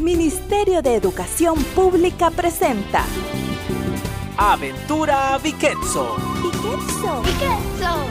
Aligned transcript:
Ministerio 0.00 0.82
de 0.82 0.94
Educación 0.94 1.62
Pública 1.74 2.30
presenta 2.30 3.04
Aventura 4.36 5.38
Viquetso. 5.38 6.16
Piquetso. 6.42 7.22
Piquetso. 7.22 8.06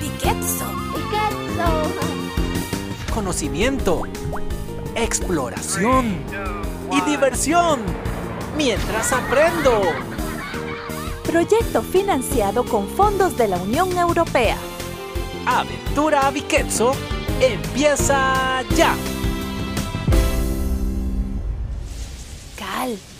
Piquetso. 0.00 0.64
Piquetso. 0.94 1.54
Conocimiento, 3.14 4.02
exploración 4.94 6.22
y 6.92 7.00
diversión. 7.10 7.80
Mientras 8.56 9.12
aprendo. 9.12 9.82
Proyecto 11.24 11.82
financiado 11.82 12.64
con 12.64 12.88
fondos 12.88 13.36
de 13.36 13.48
la 13.48 13.58
Unión 13.58 13.96
Europea. 13.98 14.56
Aventura 15.44 16.30
Viquetso 16.30 16.92
empieza 17.40 18.62
ya. 18.74 18.94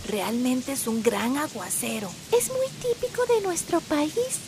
Realmente 0.07 0.71
es 0.71 0.87
un 0.87 1.03
gran 1.03 1.37
aguacero. 1.37 2.09
Es 2.37 2.49
muy 2.49 2.67
típico 2.81 3.25
de 3.25 3.41
nuestro 3.41 3.81
país. 3.81 4.39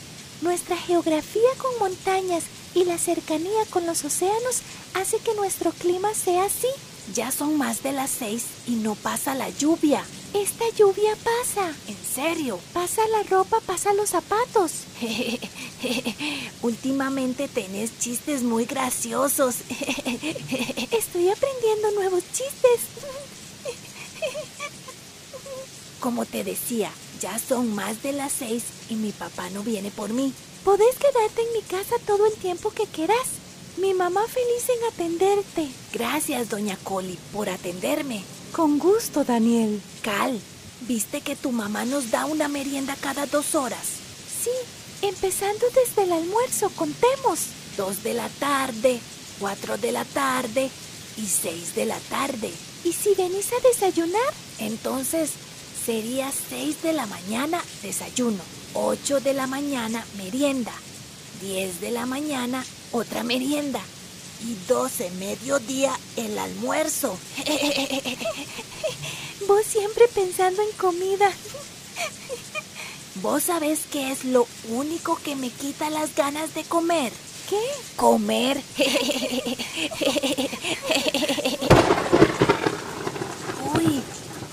Nuestra 0.42 0.78
geografía 0.78 1.50
con 1.58 1.78
montañas 1.80 2.44
y 2.74 2.86
la 2.86 2.98
cercanía 2.98 3.66
con 3.70 3.86
los 3.86 4.06
océanos 4.06 4.62
hace 4.94 5.18
que 5.20 5.36
nuestro 5.36 5.72
clima 5.72 6.14
sea 6.14 6.46
así. 6.46 6.68
Ya 7.14 7.32
son 7.32 7.58
más 7.58 7.82
de 7.82 7.92
las 7.92 8.10
seis 8.12 8.46
y 8.68 8.76
no 8.76 8.96
pasa 8.96 9.34
la 9.36 9.50
lluvia. 9.50 10.04
Esta 10.34 10.64
lluvia 10.78 11.16
pasa. 11.16 11.74
¿En 11.88 11.98
serio? 11.98 12.60
Pasa 12.72 13.02
la 13.08 13.24
ropa, 13.24 13.60
pasa 13.66 13.94
los 13.94 14.10
zapatos. 14.10 14.84
Últimamente 16.62 17.48
tenés 17.48 17.98
chistes 18.00 18.44
muy 18.44 18.66
graciosos. 18.66 19.56
Estoy 20.92 21.30
aprendiendo 21.30 21.92
nuevos 21.96 22.24
chistes. 22.32 23.29
Como 26.00 26.26
te 26.26 26.44
decía, 26.44 26.92
ya 27.20 27.38
son 27.40 27.76
más 27.76 28.02
de 28.02 28.14
las 28.14 28.32
seis 28.32 28.64
y 28.90 28.96
mi 28.96 29.12
papá 29.12 29.50
no 29.50 29.64
viene 29.64 29.92
por 29.92 30.14
mí. 30.14 30.34
Podés 30.64 30.96
quedarte 30.96 31.42
en 31.42 31.54
mi 31.54 31.62
casa 31.62 31.96
todo 32.06 32.26
el 32.26 32.34
tiempo 32.34 32.72
que 32.72 32.86
quieras. 32.86 33.28
Mi 33.78 33.94
mamá 33.94 34.22
feliz 34.28 34.70
en 34.70 34.94
atenderte. 34.94 35.68
Gracias, 35.94 36.50
doña 36.50 36.78
Coli, 36.84 37.18
por 37.34 37.50
atenderme. 37.50 38.24
Con 38.54 38.80
gusto, 38.80 39.24
Daniel. 39.26 39.82
Cal, 40.02 40.40
¿viste 40.88 41.22
que 41.22 41.36
tu 41.36 41.52
mamá 41.52 41.86
nos 41.86 42.12
da 42.12 42.26
una 42.26 42.48
merienda 42.48 42.96
cada 43.00 43.26
dos 43.26 43.56
horas? 43.56 43.86
Sí, 44.44 44.52
empezando 45.02 45.66
desde 45.76 46.04
el 46.04 46.14
almuerzo, 46.14 46.70
contemos. 46.76 47.40
Dos 47.78 48.04
de 48.04 48.14
la 48.14 48.28
tarde, 48.30 49.00
cuatro 49.40 49.78
de 49.78 49.92
la 49.92 50.06
tarde 50.06 50.70
y 51.18 51.26
seis 51.26 51.76
de 51.76 51.86
la 51.86 52.00
tarde. 52.10 52.52
¿Y 52.84 52.94
si 52.94 53.14
venís 53.16 53.52
a 53.54 53.68
desayunar? 53.68 54.34
Entonces 54.60 55.32
sería 55.90 56.32
6 56.32 56.84
de 56.84 56.94
la 56.94 57.08
mañana 57.08 57.60
desayuno, 57.82 58.44
8 58.76 59.22
de 59.22 59.34
la 59.34 59.48
mañana 59.48 60.06
merienda, 60.18 60.72
10 61.42 61.82
de 61.82 61.90
la 61.90 62.06
mañana 62.06 62.64
otra 62.92 63.24
merienda 63.24 63.82
y 64.46 64.54
12 64.68 65.10
mediodía 65.18 65.92
el 66.16 66.38
almuerzo. 66.38 67.18
Vos 69.48 69.66
siempre 69.66 70.08
pensando 70.14 70.62
en 70.62 70.72
comida. 70.74 71.32
¿Vos 73.24 73.46
sabés 73.46 73.80
qué 73.92 74.12
es 74.12 74.26
lo 74.26 74.46
único 74.70 75.16
que 75.16 75.36
me 75.36 75.50
quita 75.50 75.90
las 75.90 76.14
ganas 76.14 76.54
de 76.54 76.66
comer? 76.66 77.12
¿Qué? 77.50 77.64
Comer. 77.96 78.62
Uy, 83.74 84.04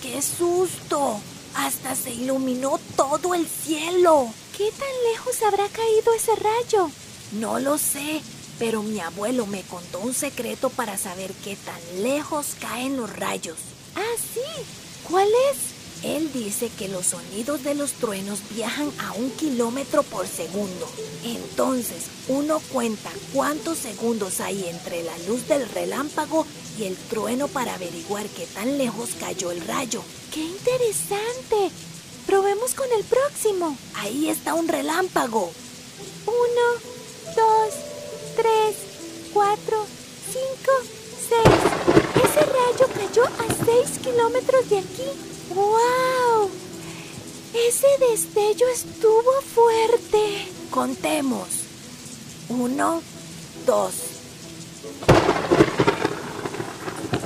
qué 0.00 0.22
susto. 0.36 1.20
Hasta 1.54 1.94
se 1.94 2.10
iluminó 2.10 2.78
todo 2.96 3.34
el 3.34 3.46
cielo. 3.46 4.28
¿Qué 4.56 4.70
tan 4.72 5.12
lejos 5.12 5.42
habrá 5.42 5.68
caído 5.68 6.12
ese 6.14 6.32
rayo? 6.36 6.90
No 7.32 7.58
lo 7.58 7.78
sé, 7.78 8.20
pero 8.58 8.82
mi 8.82 9.00
abuelo 9.00 9.46
me 9.46 9.62
contó 9.62 10.00
un 10.00 10.14
secreto 10.14 10.70
para 10.70 10.98
saber 10.98 11.32
qué 11.44 11.56
tan 11.56 12.02
lejos 12.02 12.56
caen 12.60 12.96
los 12.96 13.14
rayos. 13.14 13.56
Ah, 13.94 14.16
sí. 14.34 14.64
¿Cuál 15.08 15.28
es? 15.52 15.76
Él 16.02 16.30
dice 16.32 16.70
que 16.78 16.88
los 16.88 17.06
sonidos 17.06 17.64
de 17.64 17.74
los 17.74 17.92
truenos 17.92 18.40
viajan 18.54 18.92
a 18.98 19.12
un 19.12 19.30
kilómetro 19.30 20.02
por 20.02 20.26
segundo. 20.26 20.86
Entonces, 21.24 22.04
uno 22.28 22.60
cuenta 22.72 23.10
cuántos 23.32 23.78
segundos 23.78 24.40
hay 24.40 24.68
entre 24.68 25.02
la 25.02 25.16
luz 25.26 25.48
del 25.48 25.66
relámpago 25.68 26.46
y 26.78 26.84
el 26.84 26.96
trueno 26.96 27.48
para 27.48 27.74
averiguar 27.74 28.26
qué 28.28 28.46
tan 28.46 28.78
lejos 28.78 29.10
cayó 29.18 29.50
el 29.50 29.60
rayo. 29.66 30.02
¡Qué 30.32 30.40
interesante! 30.40 31.70
Probemos 32.26 32.74
con 32.74 32.86
el 32.92 33.04
próximo. 33.04 33.76
Ahí 33.94 34.28
está 34.28 34.54
un 34.54 34.68
relámpago. 34.68 35.52
Uno, 36.26 36.66
dos, 37.36 37.74
tres, 38.36 38.76
cuatro, 39.32 39.86
cinco, 40.32 40.72
seis. 41.28 41.60
Ese 42.24 42.44
rayo 42.44 42.92
cayó 42.94 43.24
a 43.24 43.64
seis 43.64 43.98
kilómetros 44.02 44.68
de 44.68 44.78
aquí. 44.78 45.08
¡Wow! 45.54 46.50
Ese 47.54 47.86
destello 48.10 48.68
estuvo 48.68 49.40
fuerte. 49.54 50.48
Contemos. 50.70 51.48
Uno, 52.48 53.02
dos. 53.64 53.94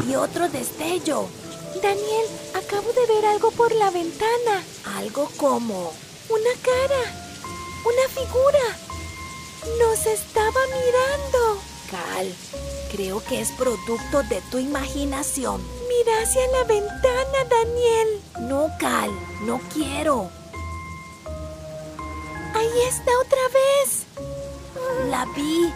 Y 0.08 0.14
otro 0.14 0.48
destello. 0.48 1.26
Daniel, 1.82 2.26
acabo 2.54 2.92
de 2.92 3.06
ver 3.06 3.26
algo 3.26 3.50
por 3.52 3.72
la 3.72 3.90
ventana. 3.90 4.62
Algo 4.96 5.28
como... 5.36 5.92
Una 6.28 6.50
cara. 6.62 7.02
Una 7.84 8.08
figura. 8.14 8.78
Nos 9.78 10.06
estaba 10.06 10.60
mirando. 10.66 11.60
Cal, 11.90 12.32
creo 12.92 13.22
que 13.24 13.40
es 13.40 13.50
producto 13.52 14.22
de 14.28 14.40
tu 14.50 14.58
imaginación. 14.58 15.60
Mira 15.88 16.22
hacia 16.22 16.46
la 16.48 16.64
ventana, 16.64 17.44
Daniel. 17.48 18.20
No, 18.40 18.70
Cal, 18.78 19.10
no 19.42 19.60
quiero. 19.74 20.30
Ahí 22.54 22.80
está 22.88 23.10
otra 23.20 23.48
vez. 23.52 24.06
La 25.10 25.24
vi. 25.36 25.72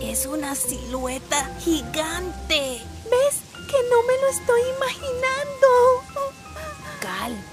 Es 0.00 0.26
una 0.26 0.54
silueta 0.54 1.48
gigante. 1.60 2.82
¿Ves 3.10 3.40
que 3.66 3.76
no 3.90 4.02
me 4.02 4.16
lo 4.22 4.28
estoy 4.28 4.60
imaginando? 4.76 5.68
Cal, 7.00 7.44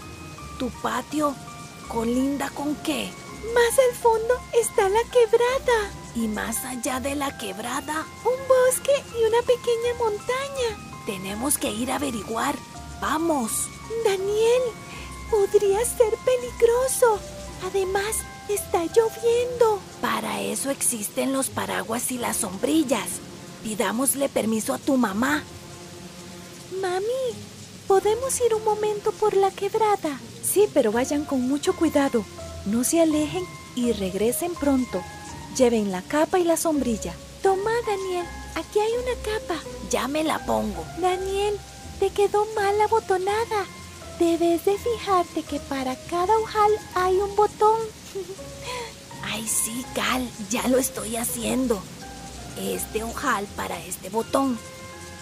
tu 0.60 0.70
patio 0.82 1.36
colinda 1.88 2.50
con 2.50 2.76
qué? 2.78 3.12
Más 3.54 3.80
al 3.80 3.96
fondo 3.96 4.36
está 4.62 4.90
la 4.90 5.04
quebrada, 5.12 5.92
Y 6.16 6.28
más 6.28 6.64
allá 6.66 7.00
de 7.00 7.16
la 7.16 7.38
quebrada, 7.38 8.06
un 8.24 8.48
bosque 8.48 8.94
y 9.20 9.24
una 9.26 9.42
pequeña 9.42 9.94
montaña. 10.00 10.78
tenemos 11.06 11.58
que 11.58 11.70
ir 11.72 11.92
a 11.92 11.96
averiguar. 11.96 12.56
Vamos. 13.02 13.68
Daniel, 14.06 14.62
podría 15.30 15.84
ser 15.84 16.14
peligroso. 16.24 17.20
Además, 17.66 18.16
está 18.48 18.86
lloviendo. 18.86 19.80
Para 20.02 20.40
eso 20.42 20.70
existen 20.70 21.34
los 21.34 21.50
paraguas 21.50 22.12
y 22.12 22.18
las 22.18 22.38
sombrillas. 22.38 23.10
Pidámosle 23.64 24.30
permiso 24.30 24.74
a 24.74 24.78
tu 24.78 24.96
mamá. 24.98 25.44
Mami, 26.82 27.36
¿podemos 27.88 28.40
ir 28.42 28.54
un 28.54 28.64
momento 28.64 29.12
por 29.12 29.36
la 29.36 29.52
quebrada? 29.52 30.20
Sí, 30.44 30.68
pero 30.74 30.92
vayan 30.92 31.26
con 31.26 31.42
mucho 31.42 31.76
cuidado. 31.76 32.26
No 32.66 32.84
se 32.84 33.02
alejen 33.02 33.44
y 33.76 33.92
regresen 33.92 34.54
pronto. 34.56 35.02
Lleven 35.58 35.92
la 35.92 36.02
capa 36.02 36.40
y 36.40 36.44
la 36.44 36.58
sombrilla. 36.58 37.14
Toma, 37.42 37.72
Daniel, 37.86 38.26
aquí 38.56 38.80
hay 38.80 38.92
una 38.92 39.22
capa. 39.24 39.62
Ya 39.90 40.08
me 40.08 40.24
la 40.24 40.40
pongo. 40.46 40.86
Daniel, 41.00 41.58
te 42.00 42.10
quedó 42.10 42.46
mal 42.56 42.78
la 42.78 42.88
botonada. 42.88 43.66
Debes 44.20 44.66
de 44.66 44.78
fijarte 44.78 45.44
que 45.44 45.60
para 45.60 45.96
cada 46.10 46.38
ojal 46.38 46.72
hay 46.96 47.18
un 47.18 47.36
botón. 47.36 47.80
Ay, 49.24 49.48
sí, 49.48 49.86
Cal, 49.94 50.28
ya 50.50 50.68
lo 50.68 50.78
estoy 50.78 51.16
haciendo. 51.18 51.82
Este 52.58 53.04
ojal 53.04 53.48
para 53.56 53.80
este 53.84 54.10
botón. 54.10 54.58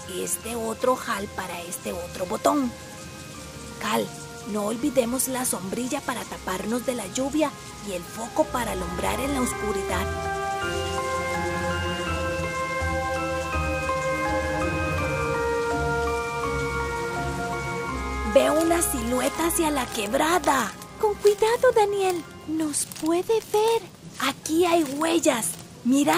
Este 0.09 0.55
otro 0.55 0.93
ojal 0.93 1.27
para 1.35 1.61
este 1.61 1.93
otro 1.93 2.25
botón. 2.25 2.71
Cal, 3.81 4.07
no 4.51 4.65
olvidemos 4.65 5.27
la 5.27 5.45
sombrilla 5.45 6.01
para 6.01 6.23
taparnos 6.23 6.85
de 6.85 6.95
la 6.95 7.07
lluvia 7.07 7.51
y 7.87 7.93
el 7.93 8.03
foco 8.03 8.45
para 8.45 8.71
alumbrar 8.71 9.19
en 9.19 9.33
la 9.33 9.41
oscuridad. 9.41 10.31
Veo 18.33 18.61
una 18.61 18.81
silueta 18.81 19.47
hacia 19.47 19.71
la 19.71 19.85
quebrada. 19.87 20.71
Con 21.01 21.15
cuidado, 21.15 21.71
Daniel. 21.75 22.23
Nos 22.47 22.85
puede 23.01 23.41
ver. 23.51 23.81
Aquí 24.19 24.65
hay 24.65 24.83
huellas. 24.83 25.49
Mira, 25.83 26.15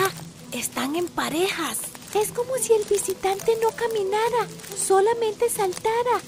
están 0.51 0.95
en 0.95 1.07
parejas. 1.07 1.79
Es 2.13 2.31
como 2.31 2.55
si 2.57 2.73
el 2.73 2.83
visitante 2.85 3.57
no 3.61 3.71
caminara, 3.71 4.47
solamente 4.77 5.49
saltara, 5.49 6.21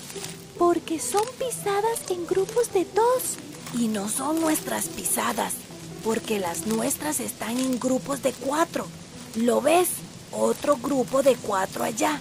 porque 0.58 1.00
son 1.00 1.24
pisadas 1.38 2.10
en 2.10 2.26
grupos 2.26 2.74
de 2.74 2.86
dos. 2.86 3.38
Y 3.78 3.88
no 3.88 4.10
son 4.10 4.42
nuestras 4.42 4.88
pisadas, 4.88 5.54
porque 6.04 6.40
las 6.40 6.66
nuestras 6.66 7.20
están 7.20 7.60
en 7.60 7.80
grupos 7.80 8.24
de 8.24 8.34
cuatro. 8.34 8.88
¿Lo 9.36 9.62
ves? 9.62 9.90
Otro 10.32 10.78
grupo 10.78 11.22
de 11.22 11.36
cuatro 11.36 11.84
allá. 11.84 12.20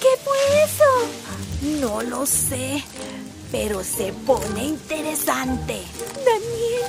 ¿Qué 0.00 0.08
fue 0.24 0.64
eso? 0.64 1.80
No 1.80 2.02
lo 2.02 2.26
sé, 2.26 2.82
pero 3.52 3.84
se 3.84 4.12
pone 4.12 4.64
interesante. 4.64 5.80
Daniel, 6.24 6.82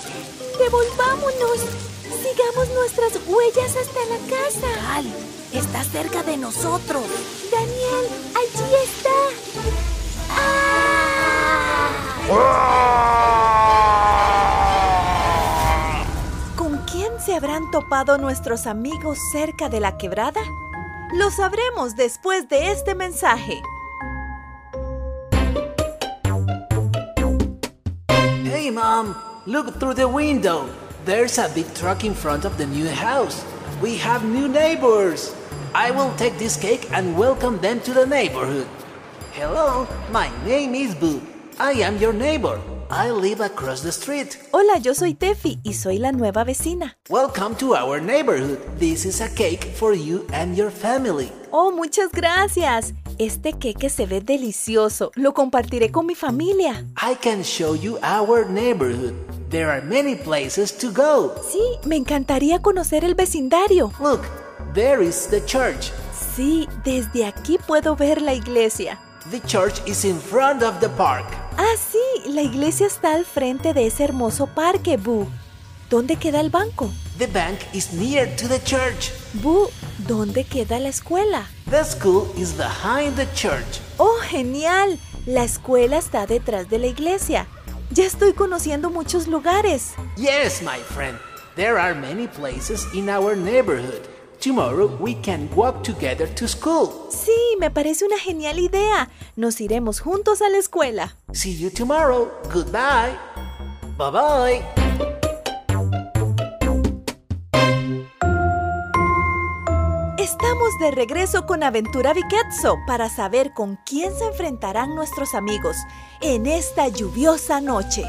devolvámonos. 0.57 1.96
Sigamos 2.21 2.69
nuestras 2.73 3.19
huellas 3.27 3.75
hasta 3.75 3.99
la 4.05 4.17
casa. 4.29 4.67
Cal, 4.87 5.05
está 5.53 5.83
cerca 5.83 6.23
de 6.23 6.37
nosotros. 6.37 7.03
Daniel, 7.51 8.07
allí 8.35 8.73
está. 8.83 9.09
¿Con 16.55 16.77
quién 16.91 17.11
se 17.23 17.35
habrán 17.35 17.69
topado 17.71 18.17
nuestros 18.17 18.67
amigos 18.67 19.19
cerca 19.31 19.69
de 19.69 19.79
la 19.79 19.97
quebrada? 19.97 20.41
Lo 21.13 21.31
sabremos 21.31 21.95
después 21.95 22.49
de 22.49 22.71
este 22.71 22.95
mensaje. 22.95 23.61
Hey, 28.43 28.71
Mom, 28.71 29.15
look 29.45 29.79
through 29.79 29.95
the 29.95 30.05
window. 30.05 30.67
There's 31.07 31.37
a 31.37 31.47
big 31.47 31.73
truck 31.73 32.03
in 32.03 32.13
front 32.13 32.43
of 32.43 32.57
the 32.57 32.65
new 32.67 32.89
house. 32.89 33.45
We 33.81 33.95
have 33.95 34.25
new 34.25 34.49
neighbors. 34.49 35.33
I 35.73 35.89
will 35.89 36.13
take 36.17 36.37
this 36.37 36.57
cake 36.57 36.91
and 36.91 37.17
welcome 37.17 37.59
them 37.59 37.79
to 37.87 37.93
the 37.93 38.05
neighborhood. 38.05 38.67
Hello, 39.31 39.87
my 40.11 40.27
name 40.43 40.75
is 40.75 40.93
Boo. 40.93 41.21
I 41.59 41.79
am 41.79 41.95
your 41.95 42.11
neighbor. 42.11 42.59
I 42.91 43.11
live 43.11 43.39
across 43.39 43.79
the 43.79 43.93
street. 43.93 44.37
Hola, 44.51 44.79
yo 44.79 44.91
soy 44.91 45.13
Tefi 45.13 45.59
y 45.63 45.71
soy 45.71 45.97
la 45.97 46.11
nueva 46.11 46.43
vecina. 46.43 46.97
Welcome 47.09 47.55
to 47.55 47.73
our 47.73 48.01
neighborhood. 48.01 48.59
This 48.77 49.05
is 49.05 49.21
a 49.21 49.29
cake 49.29 49.63
for 49.63 49.93
you 49.93 50.27
and 50.33 50.57
your 50.57 50.69
family. 50.69 51.31
Oh, 51.53 51.71
muchas 51.71 52.11
gracias. 52.11 52.91
Este 53.19 53.53
queque 53.53 53.89
se 53.89 54.05
ve 54.05 54.21
delicioso. 54.21 55.11
Lo 55.15 55.33
compartiré 55.33 55.91
con 55.91 56.05
mi 56.05 56.13
familia. 56.13 56.85
I 57.01 57.15
can 57.15 57.41
show 57.43 57.75
you 57.75 57.97
our 58.03 58.47
neighborhood. 58.47 59.13
There 59.49 59.71
are 59.71 59.81
many 59.81 60.15
places 60.15 60.71
to 60.77 60.91
go. 60.91 61.33
Sí, 61.51 61.59
me 61.87 61.95
encantaría 61.95 62.61
conocer 62.61 63.03
el 63.03 63.15
vecindario. 63.15 63.91
Look, 63.99 64.21
there 64.75 65.03
is 65.03 65.27
the 65.29 65.43
church. 65.45 65.91
Sí, 66.35 66.67
desde 66.83 67.25
aquí 67.25 67.57
puedo 67.57 67.95
ver 67.95 68.21
la 68.21 68.35
iglesia. 68.35 68.99
The 69.31 69.41
church 69.47 69.81
is 69.87 70.05
in 70.05 70.19
front 70.19 70.61
of 70.61 70.79
the 70.79 70.89
park. 70.89 71.25
Ah, 71.57 71.75
sí, 71.75 72.29
la 72.29 72.43
iglesia 72.43 72.85
está 72.85 73.15
al 73.15 73.25
frente 73.25 73.73
de 73.73 73.87
ese 73.87 74.03
hermoso 74.03 74.45
parque, 74.45 74.97
Boo. 74.97 75.27
¿Dónde 75.89 76.17
queda 76.17 76.41
el 76.41 76.49
banco? 76.49 76.91
The 77.17 77.27
bank 77.27 77.59
is 77.73 77.93
near 77.93 78.27
to 78.35 78.47
the 78.47 78.59
church. 78.59 79.11
Boo, 79.35 79.69
¿dónde 79.99 80.43
queda 80.43 80.79
la 80.79 80.89
escuela? 80.89 81.47
The 81.69 81.85
school 81.85 82.27
is 82.37 82.53
behind 82.57 83.15
the 83.15 83.25
church. 83.33 83.79
¡Oh, 83.97 84.19
genial! 84.29 84.99
La 85.25 85.45
escuela 85.45 85.97
está 85.97 86.25
detrás 86.27 86.69
de 86.69 86.79
la 86.79 86.87
iglesia. 86.87 87.47
Ya 87.91 88.05
estoy 88.05 88.33
conociendo 88.33 88.89
muchos 88.89 89.27
lugares. 89.27 89.93
Yes, 90.17 90.61
my 90.61 90.77
friend. 90.93 91.17
There 91.55 91.77
are 91.79 91.95
many 91.95 92.27
places 92.27 92.85
in 92.93 93.09
our 93.09 93.37
neighborhood. 93.37 94.01
Tomorrow 94.41 94.97
we 94.99 95.15
can 95.15 95.49
walk 95.55 95.83
together 95.83 96.27
to 96.35 96.47
school. 96.49 97.07
Sí, 97.09 97.55
me 97.59 97.71
parece 97.71 98.05
una 98.05 98.19
genial 98.19 98.59
idea. 98.59 99.09
Nos 99.37 99.61
iremos 99.61 100.01
juntos 100.01 100.41
a 100.41 100.49
la 100.49 100.57
escuela. 100.57 101.15
See 101.31 101.55
you 101.55 101.69
tomorrow. 101.71 102.29
Goodbye. 102.53 103.17
Bye 103.97 104.11
bye. 104.11 104.86
Estamos 110.39 110.77
de 110.77 110.91
regreso 110.91 111.47
con 111.47 111.63
Aventura 111.63 112.13
Viquetso 112.13 112.77
para 112.85 113.09
saber 113.09 113.53
con 113.55 113.79
quién 113.87 114.15
se 114.15 114.25
enfrentarán 114.25 114.93
nuestros 114.93 115.33
amigos 115.33 115.75
en 116.21 116.45
esta 116.45 116.89
lluviosa 116.89 117.59
noche. 117.59 118.03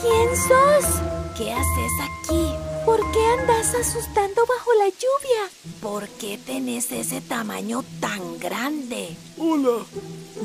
¿Quién 0.00 0.36
sos? 0.36 0.94
¿Qué 1.36 1.52
haces 1.52 1.92
aquí? 2.04 2.52
¿Por 2.86 3.00
qué 3.10 3.26
andas 3.40 3.74
asustando 3.74 4.42
bajo 4.46 4.72
la 4.74 4.90
lluvia? 4.90 5.80
¿Por 5.80 6.08
qué 6.08 6.38
tenés 6.38 6.92
ese 6.92 7.20
tamaño 7.20 7.82
tan 7.98 8.38
grande? 8.38 9.16
Hola, 9.38 9.84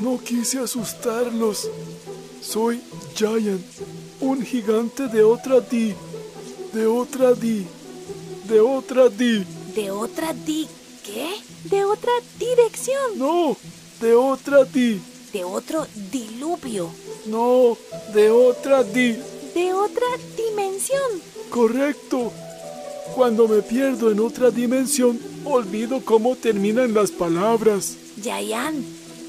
no 0.00 0.18
quise 0.18 0.58
asustarlos. 0.58 1.70
Soy 2.42 2.82
Giant, 3.14 3.64
un 4.20 4.44
gigante 4.44 5.06
de 5.06 5.22
otra 5.22 5.60
di, 5.60 5.94
de 6.72 6.86
otra 6.88 7.32
di, 7.32 7.64
de 8.48 8.60
otra 8.60 9.08
di. 9.08 9.44
¿De 9.74 9.90
otra 9.90 10.32
di 10.32 10.66
qué? 11.04 11.28
De 11.64 11.84
otra 11.84 12.12
dirección. 12.38 13.18
No, 13.18 13.56
de 14.00 14.14
otra 14.14 14.64
di, 14.64 15.00
¿De 15.32 15.44
otro 15.44 15.86
diluvio? 16.10 16.90
no, 17.26 17.76
de 18.14 18.30
otra 18.30 18.82
di. 18.82 19.16
De 19.54 19.72
otra 19.72 20.06
dimensión. 20.36 21.00
Correcto. 21.50 22.32
Cuando 23.14 23.48
me 23.48 23.62
pierdo 23.62 24.10
en 24.10 24.20
otra 24.20 24.50
dimensión, 24.50 25.18
olvido 25.44 26.04
cómo 26.04 26.36
terminan 26.36 26.92
las 26.92 27.10
palabras. 27.10 27.96
Yayan, 28.22 28.84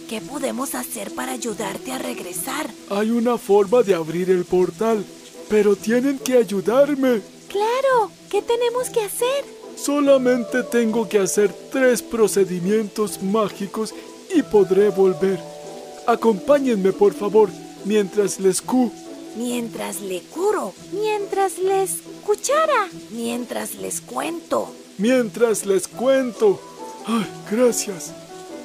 ¿qué 0.09 0.19
podemos 0.21 0.75
hacer 0.75 1.11
para 1.13 1.33
ayudarte 1.33 1.91
a 1.91 1.97
regresar? 1.97 2.69
Hay 2.89 3.11
una 3.11 3.37
forma 3.37 3.83
de 3.83 3.93
abrir 3.93 4.29
el 4.29 4.43
portal, 4.45 5.05
pero 5.49 5.75
tienen 5.75 6.19
que 6.19 6.37
ayudarme. 6.37 7.21
Claro, 7.47 8.11
¿qué 8.29 8.41
tenemos 8.41 8.89
que 8.89 9.01
hacer? 9.01 9.45
Solamente 9.75 10.63
tengo 10.63 11.07
que 11.07 11.19
hacer 11.19 11.53
tres 11.71 12.01
procedimientos 12.01 13.21
mágicos 13.21 13.93
y 14.33 14.41
podré 14.43 14.89
volver. 14.89 15.39
Acompáñenme, 16.07 16.93
por 16.93 17.13
favor, 17.13 17.49
mientras 17.85 18.39
les 18.39 18.61
cu. 18.61 18.91
Mientras 19.35 20.01
le 20.01 20.21
curo, 20.21 20.73
Mientras 20.91 21.59
les 21.59 21.91
escuchara. 21.99 22.87
mientras 23.11 23.75
les 23.75 24.01
cuento. 24.01 24.69
Mientras 24.97 25.65
les 25.65 25.87
cuento. 25.87 26.59
Ay, 27.05 27.27
gracias. 27.51 28.11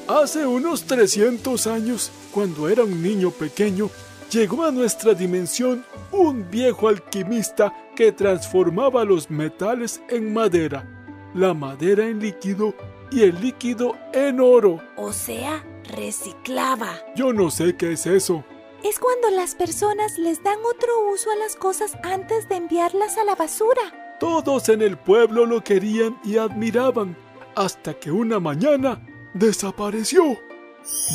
Hace 0.08 0.46
unos 0.46 0.84
300 0.84 1.66
años, 1.66 2.10
cuando 2.32 2.68
era 2.68 2.84
un 2.84 3.02
niño 3.02 3.30
pequeño, 3.30 3.90
llegó 4.32 4.64
a 4.64 4.70
nuestra 4.70 5.12
dimensión 5.14 5.84
un 6.10 6.50
viejo 6.50 6.88
alquimista 6.88 7.72
que 7.94 8.12
transformaba 8.12 9.04
los 9.04 9.30
metales 9.30 10.02
en 10.08 10.32
madera, 10.32 10.88
la 11.34 11.52
madera 11.52 12.06
en 12.06 12.18
líquido 12.18 12.74
y 13.10 13.22
el 13.22 13.40
líquido 13.40 13.94
en 14.14 14.40
oro. 14.40 14.80
O 14.96 15.12
sea, 15.12 15.62
reciclaba. 15.94 16.88
Yo 17.14 17.32
no 17.32 17.50
sé 17.50 17.76
qué 17.76 17.92
es 17.92 18.06
eso. 18.06 18.44
Es 18.82 18.98
cuando 18.98 19.30
las 19.30 19.54
personas 19.54 20.18
les 20.18 20.42
dan 20.42 20.58
otro 20.58 21.12
uso 21.12 21.30
a 21.30 21.36
las 21.36 21.54
cosas 21.54 21.92
antes 22.02 22.48
de 22.48 22.56
enviarlas 22.56 23.18
a 23.18 23.24
la 23.24 23.34
basura. 23.34 24.16
Todos 24.18 24.68
en 24.70 24.82
el 24.82 24.96
pueblo 24.96 25.46
lo 25.46 25.62
querían 25.62 26.18
y 26.24 26.38
admiraban, 26.38 27.16
hasta 27.54 27.94
que 27.94 28.10
una 28.10 28.40
mañana 28.40 29.06
desapareció. 29.34 30.24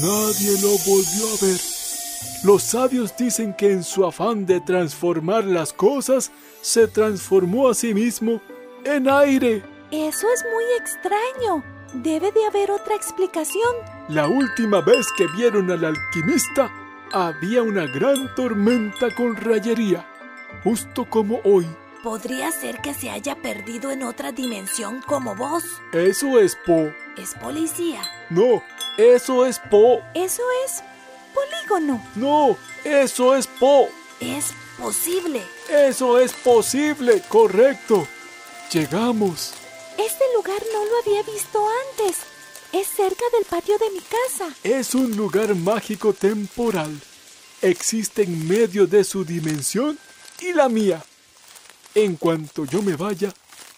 Nadie 0.01 0.51
lo 0.62 0.69
volvió 0.86 1.27
a 1.33 1.45
ver. 1.45 1.76
Los 2.43 2.63
sabios 2.63 3.15
dicen 3.17 3.53
que 3.53 3.71
en 3.71 3.83
su 3.83 4.05
afán 4.05 4.45
de 4.45 4.62
transformar 4.62 5.43
las 5.43 5.74
cosas, 5.74 6.31
se 6.62 6.88
transformó 6.88 7.69
a 7.69 7.74
sí 7.74 7.93
mismo 7.93 8.41
en 8.83 9.09
aire. 9.09 9.63
Eso 9.91 10.27
es 10.33 10.45
muy 10.53 10.63
extraño. 10.79 11.63
Debe 11.93 12.31
de 12.31 12.45
haber 12.45 12.71
otra 12.71 12.95
explicación. 12.95 13.74
La 14.09 14.27
última 14.27 14.81
vez 14.81 15.07
que 15.17 15.25
vieron 15.36 15.71
al 15.71 15.86
alquimista, 15.86 16.69
había 17.13 17.62
una 17.63 17.86
gran 17.86 18.33
tormenta 18.36 19.13
con 19.15 19.36
rayería, 19.36 20.05
justo 20.63 21.09
como 21.09 21.39
hoy. 21.43 21.65
Podría 22.03 22.51
ser 22.51 22.81
que 22.81 22.93
se 22.93 23.09
haya 23.09 23.36
perdido 23.36 23.91
en 23.91 24.03
otra 24.03 24.31
dimensión 24.31 25.01
como 25.07 25.36
vos. 25.36 25.63
Eso 25.93 26.39
es 26.39 26.57
Po. 26.65 26.91
Es 27.17 27.33
policía. 27.36 28.01
No, 28.29 28.62
eso 28.97 29.45
es 29.45 29.59
Po. 29.71 30.00
Eso 30.13 30.43
es 30.65 30.83
polígono. 31.38 32.03
No, 32.15 32.58
eso 32.84 33.36
es 33.36 33.48
Po. 33.48 33.89
Es 34.20 34.53
posible. 34.77 35.41
Eso 35.70 36.20
es 36.20 36.34
posible, 36.34 37.22
correcto. 37.27 38.08
Llegamos. 38.72 39.53
Este 39.98 40.24
lugar 40.36 40.62
no 40.74 40.86
lo 40.86 41.00
había 41.00 41.24
visto 41.24 41.63
antes. 41.89 42.17
Es 42.74 42.88
cerca 42.88 43.24
del 43.34 43.46
patio 43.46 43.77
de 43.77 43.89
mi 43.91 44.00
casa. 44.00 44.53
Es 44.63 44.94
un 44.94 45.15
lugar 45.15 45.56
mágico 45.56 46.13
temporal. 46.13 47.00
Existe 47.62 48.24
en 48.24 48.48
medio 48.48 48.86
de 48.86 49.03
su 49.03 49.24
dimensión 49.24 49.98
y 50.41 50.53
la 50.53 50.70
mía. 50.70 51.03
En 51.96 52.15
cuanto 52.15 52.65
yo 52.65 52.82
me 52.82 52.96
vaya, 52.96 53.34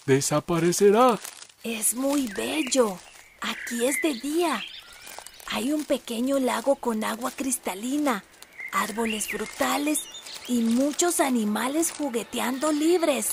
desaparecerá. 0.06 1.18
Es 1.62 1.94
muy 1.94 2.26
bello. 2.28 2.98
Aquí 3.40 3.86
es 3.86 4.00
de 4.02 4.14
día. 4.14 4.62
Hay 5.52 5.72
un 5.72 5.84
pequeño 5.84 6.38
lago 6.38 6.76
con 6.76 7.02
agua 7.02 7.32
cristalina, 7.34 8.22
árboles 8.70 9.26
frutales 9.26 10.04
y 10.46 10.60
muchos 10.62 11.18
animales 11.18 11.92
jugueteando 11.96 12.70
libres. 12.70 13.32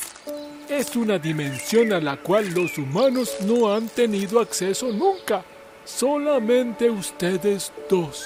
Es 0.67 0.95
una 0.95 1.19
dimensión 1.19 1.93
a 1.93 2.01
la 2.01 2.17
cual 2.17 2.49
los 2.55 2.75
humanos 2.79 3.35
no 3.41 3.71
han 3.71 3.87
tenido 3.87 4.39
acceso 4.39 4.91
nunca. 4.91 5.45
Solamente 5.85 6.89
ustedes 6.89 7.71
dos. 7.87 8.25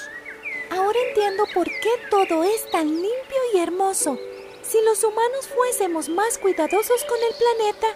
Ahora 0.71 0.98
entiendo 1.10 1.43
por 1.53 1.65
qué 1.65 1.89
todo 2.10 2.45
es 2.45 2.71
tan 2.71 2.88
limpio 2.88 3.38
y 3.53 3.60
hermoso. 3.60 4.17
Si 4.63 4.77
los 4.86 5.03
humanos 5.03 5.50
fuésemos 5.53 6.07
más 6.07 6.38
cuidadosos 6.38 7.03
con 7.03 7.17
el 7.17 7.36
planeta, 7.36 7.88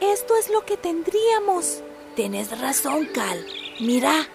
esto 0.00 0.36
es 0.36 0.50
lo 0.50 0.66
que 0.66 0.76
tendríamos. 0.76 1.82
Tienes 2.16 2.58
razón, 2.58 3.06
Cal. 3.14 3.46
Mira, 3.78 4.28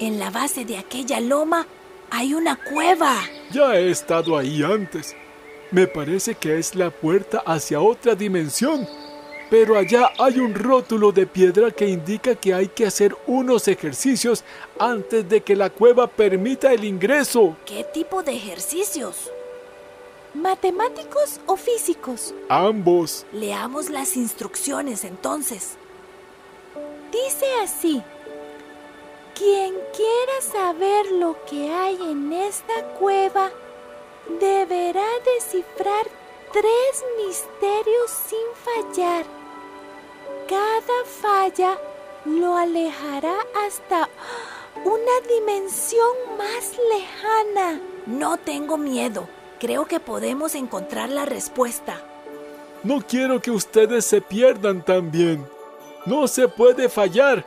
en 0.00 0.18
la 0.18 0.30
base 0.30 0.64
de 0.64 0.78
aquella 0.78 1.20
loma 1.20 1.66
hay 2.10 2.34
una 2.34 2.56
cueva. 2.56 3.14
Ya 3.50 3.76
he 3.76 3.90
estado 3.90 4.36
ahí 4.36 4.62
antes. 4.62 5.14
Me 5.70 5.86
parece 5.86 6.34
que 6.34 6.58
es 6.58 6.74
la 6.74 6.90
puerta 6.90 7.42
hacia 7.44 7.80
otra 7.80 8.14
dimensión. 8.14 8.86
Pero 9.50 9.76
allá 9.76 10.10
hay 10.18 10.40
un 10.40 10.54
rótulo 10.54 11.12
de 11.12 11.26
piedra 11.26 11.70
que 11.70 11.88
indica 11.88 12.34
que 12.34 12.52
hay 12.52 12.66
que 12.68 12.86
hacer 12.86 13.16
unos 13.26 13.68
ejercicios 13.68 14.44
antes 14.78 15.28
de 15.28 15.40
que 15.40 15.54
la 15.54 15.70
cueva 15.70 16.08
permita 16.08 16.72
el 16.72 16.84
ingreso. 16.84 17.56
¿Qué 17.64 17.84
tipo 17.84 18.22
de 18.24 18.32
ejercicios? 18.32 19.30
¿Matemáticos 20.34 21.40
o 21.46 21.56
físicos? 21.56 22.34
Ambos. 22.48 23.24
Leamos 23.32 23.88
las 23.88 24.16
instrucciones 24.16 25.04
entonces. 25.04 25.76
Dice 27.12 27.46
así. 27.62 28.02
Quien 29.36 29.74
quiera 29.94 30.40
saber 30.40 31.12
lo 31.12 31.36
que 31.44 31.68
hay 31.68 31.96
en 32.00 32.32
esta 32.32 32.82
cueva 32.98 33.50
deberá 34.40 35.06
descifrar 35.36 36.06
tres 36.52 37.04
misterios 37.18 38.10
sin 38.28 38.46
fallar. 38.64 39.26
Cada 40.48 41.04
falla 41.20 41.78
lo 42.24 42.56
alejará 42.56 43.36
hasta 43.66 44.08
una 44.84 45.28
dimensión 45.28 46.16
más 46.38 46.72
lejana. 46.90 47.80
No 48.06 48.38
tengo 48.38 48.78
miedo. 48.78 49.28
Creo 49.60 49.84
que 49.84 50.00
podemos 50.00 50.54
encontrar 50.54 51.10
la 51.10 51.26
respuesta. 51.26 52.00
No 52.82 53.02
quiero 53.06 53.42
que 53.42 53.50
ustedes 53.50 54.06
se 54.06 54.22
pierdan 54.22 54.82
también. 54.82 55.46
No 56.06 56.26
se 56.26 56.48
puede 56.48 56.88
fallar. 56.88 57.44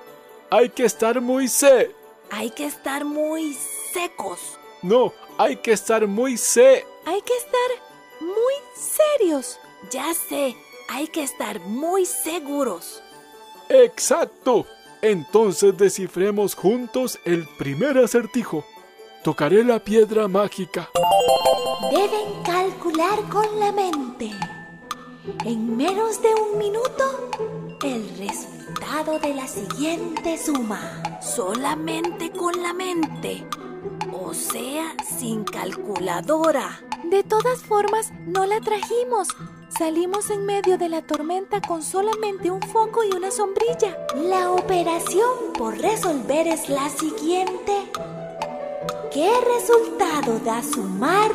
Hay 0.52 0.70
que 0.70 0.86
estar 0.86 1.22
muy 1.22 1.48
se. 1.48 1.96
Hay 2.32 2.50
que 2.50 2.66
estar 2.66 3.06
muy 3.06 3.56
secos. 3.94 4.58
No, 4.82 5.14
hay 5.38 5.58
que 5.58 5.74
estar 5.74 6.08
muy 6.08 6.38
se. 6.38 6.86
Hay 7.06 7.22
que 7.22 7.34
estar 7.38 7.70
muy 8.20 8.54
serios. 8.76 9.60
Ya 9.92 10.12
sé, 10.14 10.56
hay 10.90 11.08
que 11.08 11.22
estar 11.22 11.60
muy 11.60 12.06
seguros. 12.06 13.04
Exacto. 13.70 14.66
Entonces 15.04 15.78
descifremos 15.78 16.56
juntos 16.56 17.20
el 17.26 17.48
primer 17.58 18.00
acertijo. 18.00 18.66
Tocaré 19.24 19.64
la 19.64 19.80
piedra 19.80 20.28
mágica. 20.28 20.90
Deben 21.92 22.44
calcular 22.44 23.20
con 23.30 23.60
la 23.60 23.72
mente. 23.72 24.32
En 25.46 25.78
menos 25.78 26.22
de 26.24 26.34
un 26.34 26.58
minuto, 26.58 27.30
el 27.84 28.10
resultado 28.18 29.20
de 29.20 29.34
la 29.34 29.48
siguiente 29.48 30.38
suma. 30.38 30.82
Solamente 31.22 32.32
con 32.32 32.62
la 32.62 32.74
mente. 32.74 33.46
O 34.12 34.34
sea, 34.34 34.96
sin 35.18 35.44
calculadora. 35.44 36.82
De 37.04 37.24
todas 37.24 37.62
formas, 37.62 38.12
no 38.26 38.46
la 38.46 38.60
trajimos. 38.60 39.30
Salimos 39.70 40.30
en 40.30 40.46
medio 40.46 40.78
de 40.78 40.90
la 40.90 41.02
tormenta 41.02 41.62
con 41.62 41.82
solamente 41.82 42.52
un 42.52 42.62
foco 42.62 43.04
y 43.04 43.16
una 43.16 43.32
sombrilla. 43.32 43.98
La 44.16 44.52
operación 44.52 45.54
por 45.58 45.78
resolver 45.78 46.48
es 46.48 46.70
la 46.70 46.90
siguiente. 46.90 47.74
¿Qué 49.14 49.32
resultado 49.56 50.40
da 50.40 50.62
sumar 50.62 51.32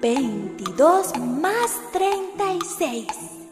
22 0.00 1.18
más 1.18 1.80
36? 1.92 3.43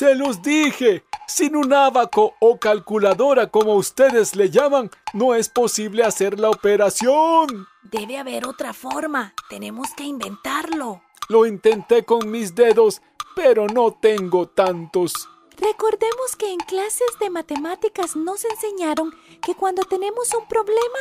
Se 0.00 0.14
los 0.14 0.40
dije. 0.40 1.04
Sin 1.26 1.54
un 1.54 1.74
abaco 1.74 2.34
o 2.38 2.58
calculadora 2.58 3.48
como 3.48 3.74
ustedes 3.74 4.34
le 4.34 4.48
llaman, 4.48 4.90
no 5.12 5.34
es 5.34 5.50
posible 5.50 6.04
hacer 6.04 6.40
la 6.40 6.48
operación. 6.48 7.66
Debe 7.82 8.16
haber 8.16 8.46
otra 8.46 8.72
forma. 8.72 9.34
Tenemos 9.50 9.88
que 9.94 10.04
inventarlo. 10.04 11.02
Lo 11.28 11.44
intenté 11.44 12.06
con 12.06 12.30
mis 12.30 12.54
dedos, 12.54 13.02
pero 13.36 13.66
no 13.66 13.92
tengo 13.92 14.48
tantos. 14.48 15.28
Recordemos 15.60 16.36
que 16.38 16.50
en 16.50 16.58
clases 16.58 17.10
de 17.20 17.28
matemáticas 17.28 18.16
nos 18.16 18.46
enseñaron 18.46 19.12
que 19.42 19.54
cuando 19.54 19.82
tenemos 19.82 20.32
un 20.32 20.46
problema, 20.46 20.98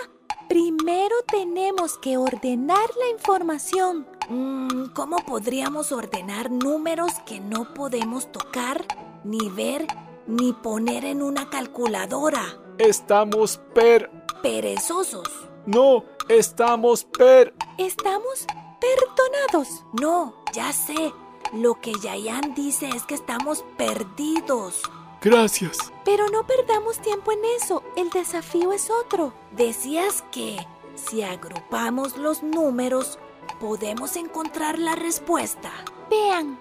primero 0.50 1.16
tenemos 1.32 1.98
que 1.98 2.18
ordenar 2.18 2.90
la 3.00 3.08
información. 3.08 4.06
Mm, 4.28 4.88
¿Cómo 4.94 5.20
podríamos 5.20 5.94
ordenar 5.94 6.52
números 6.52 7.14
que 7.26 7.40
no 7.40 7.74
podemos 7.74 8.34
tocar, 8.34 8.86
ni 9.24 9.48
ver, 9.50 9.88
ni 10.28 10.52
poner 10.52 11.06
en 11.06 11.22
una 11.22 11.50
calculadora? 11.50 12.44
Estamos 12.80 13.62
per... 13.74 14.12
Perezosos. 14.44 15.30
No, 15.66 16.04
estamos 16.28 17.06
per... 17.06 17.54
Estamos 17.78 18.46
perdonados. 18.82 19.86
No, 20.02 20.44
ya 20.52 20.74
sé. 20.74 21.14
Lo 21.54 21.80
que 21.82 21.94
Yayan 21.94 22.54
dice 22.54 22.90
es 22.90 23.04
que 23.04 23.16
estamos 23.16 23.64
perdidos. 23.78 24.82
Gracias. 25.22 25.78
Pero 26.06 26.28
no 26.30 26.46
perdamos 26.46 27.00
tiempo 27.00 27.32
en 27.32 27.40
eso. 27.58 27.84
El 27.96 28.10
desafío 28.10 28.72
es 28.72 28.90
otro. 28.90 29.34
Decías 29.52 30.24
que 30.32 30.58
si 30.96 31.24
agrupamos 31.24 32.18
los 32.18 32.44
números, 32.44 33.20
podemos 33.60 34.16
encontrar 34.16 34.80
la 34.80 34.96
respuesta. 34.96 35.72
Vean, 36.10 36.60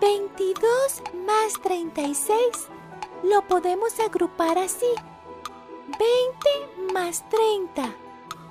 22 0.00 0.62
más 1.26 1.54
36 1.62 2.38
lo 3.24 3.40
podemos 3.42 3.98
agrupar 4.00 4.58
así. 4.58 4.86
20 5.98 6.92
más 6.92 7.24
30. 7.30 7.94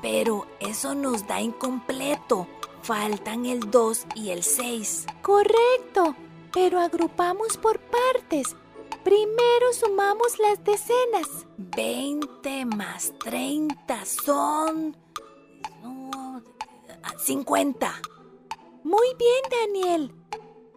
Pero 0.02 0.48
eso 0.60 0.96
nos 0.96 1.28
da 1.28 1.42
incompleto. 1.42 2.48
Faltan 2.84 3.46
el 3.46 3.72
2 3.72 4.08
y 4.16 4.32
el 4.32 4.44
6. 4.44 5.06
Correcto, 5.22 6.18
pero 6.52 6.82
agrupamos 6.82 7.56
por 7.56 7.80
partes. 7.80 8.58
Primero 9.06 9.72
sumamos 9.72 10.38
las 10.38 10.62
decenas. 10.66 11.48
20 11.58 12.66
más 12.66 13.14
30 13.20 14.06
son... 14.06 14.98
no, 15.82 16.42
50. 17.18 18.02
Muy 18.84 19.08
bien, 19.18 19.44
Daniel. 19.50 20.16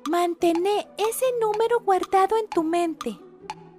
Mantené 0.09 0.87
ese 0.99 1.27
número 1.41 1.81
guardado 1.81 2.37
en 2.37 2.49
tu 2.49 2.63
mente. 2.63 3.19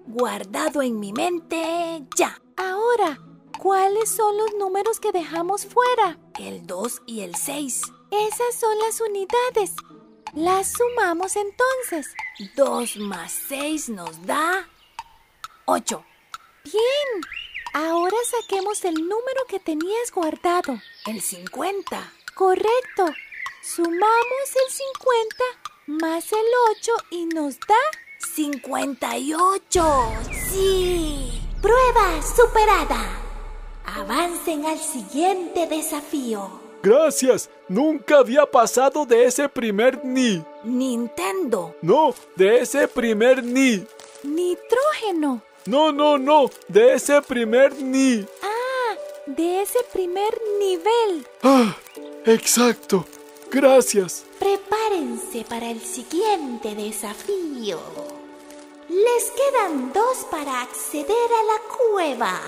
Guardado 0.05 0.81
en 0.81 0.99
mi 0.99 1.13
mente 1.13 2.05
ya. 2.17 2.41
Ahora, 2.57 3.21
¿cuáles 3.57 4.09
son 4.09 4.35
los 4.35 4.53
números 4.55 4.99
que 4.99 5.13
dejamos 5.13 5.65
fuera? 5.65 6.19
El 6.37 6.67
2 6.67 7.03
y 7.05 7.21
el 7.21 7.35
6. 7.35 7.93
Esas 8.11 8.55
son 8.59 8.77
las 8.79 9.01
unidades. 9.01 9.75
Las 10.33 10.73
sumamos 10.73 11.35
entonces. 11.35 12.13
2 12.55 12.97
más 12.97 13.31
6 13.47 13.89
nos 13.89 14.25
da 14.25 14.67
8. 15.65 16.03
Bien. 16.63 17.21
Ahora 17.73 18.17
saquemos 18.29 18.83
el 18.85 18.95
número 18.95 19.45
que 19.47 19.59
tenías 19.59 20.11
guardado. 20.11 20.79
El 21.05 21.21
50. 21.21 22.13
Correcto. 22.33 23.05
Sumamos 23.61 24.55
el 24.65 24.71
50 24.71 25.43
más 25.87 26.31
el 26.31 26.45
8 26.71 26.91
y 27.11 27.25
nos 27.25 27.59
da 27.59 27.75
58. 28.35 30.13
Sí. 30.49 31.41
prueba 31.61 32.21
superada. 32.35 33.19
Avancen 33.85 34.65
al 34.65 34.79
siguiente 34.79 35.67
desafío. 35.67 36.66
Gracias. 36.87 37.49
Nunca 37.67 38.19
había 38.19 38.45
pasado 38.45 39.05
de 39.05 39.25
ese 39.25 39.49
primer 39.49 40.05
ni. 40.05 40.41
Nintendo. 40.63 41.75
No, 41.81 42.15
de 42.37 42.59
ese 42.61 42.87
primer 42.87 43.43
ni. 43.43 43.85
Nitrógeno. 44.23 45.41
No, 45.65 45.91
no, 45.91 46.17
no. 46.17 46.49
De 46.69 46.93
ese 46.93 47.21
primer 47.21 47.75
ni. 47.81 48.25
Ah, 48.41 48.95
de 49.25 49.63
ese 49.63 49.79
primer 49.91 50.33
nivel. 50.59 51.27
Ah, 51.43 51.75
exacto. 52.25 53.05
Gracias. 53.51 54.23
Prepárense 54.39 55.43
para 55.43 55.69
el 55.69 55.81
siguiente 55.81 56.73
desafío. 56.73 57.79
Les 58.87 59.31
quedan 59.31 59.91
dos 59.91 60.19
para 60.31 60.61
acceder 60.61 61.05
a 61.09 61.43
la 61.43 61.59
cueva. 61.75 62.41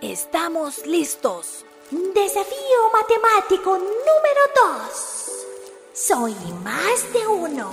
Estamos 0.00 0.84
listos. 0.84 1.64
Desafío 1.90 2.90
matemático 2.92 3.78
número 3.78 4.42
2. 4.88 5.08
Soy 5.94 6.34
más 6.62 7.10
de 7.14 7.26
uno, 7.26 7.70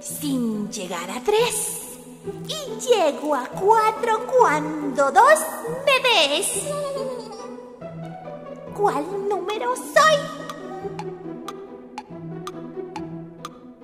sin 0.00 0.70
llegar 0.70 1.10
a 1.10 1.20
tres. 1.24 1.98
Y 2.46 2.80
llego 2.80 3.34
a 3.34 3.48
cuatro 3.48 4.24
cuando 4.28 5.10
dos 5.10 5.40
me 5.84 6.38
des. 6.38 6.46
¿Cuál 8.76 9.28
número 9.28 9.74
soy? 9.74 10.18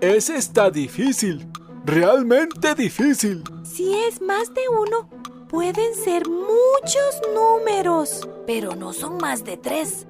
Ese 0.00 0.36
está 0.36 0.70
difícil. 0.70 1.50
Realmente 1.84 2.76
difícil. 2.76 3.42
Si 3.64 3.92
es 3.92 4.20
más 4.20 4.54
de 4.54 4.68
uno, 4.68 5.10
pueden 5.48 5.96
ser 5.96 6.28
muchos 6.28 7.20
números. 7.34 8.20
Pero 8.48 8.74
no 8.74 8.94
son 8.94 9.18
más 9.18 9.44
de 9.44 9.58
tres. 9.58 10.06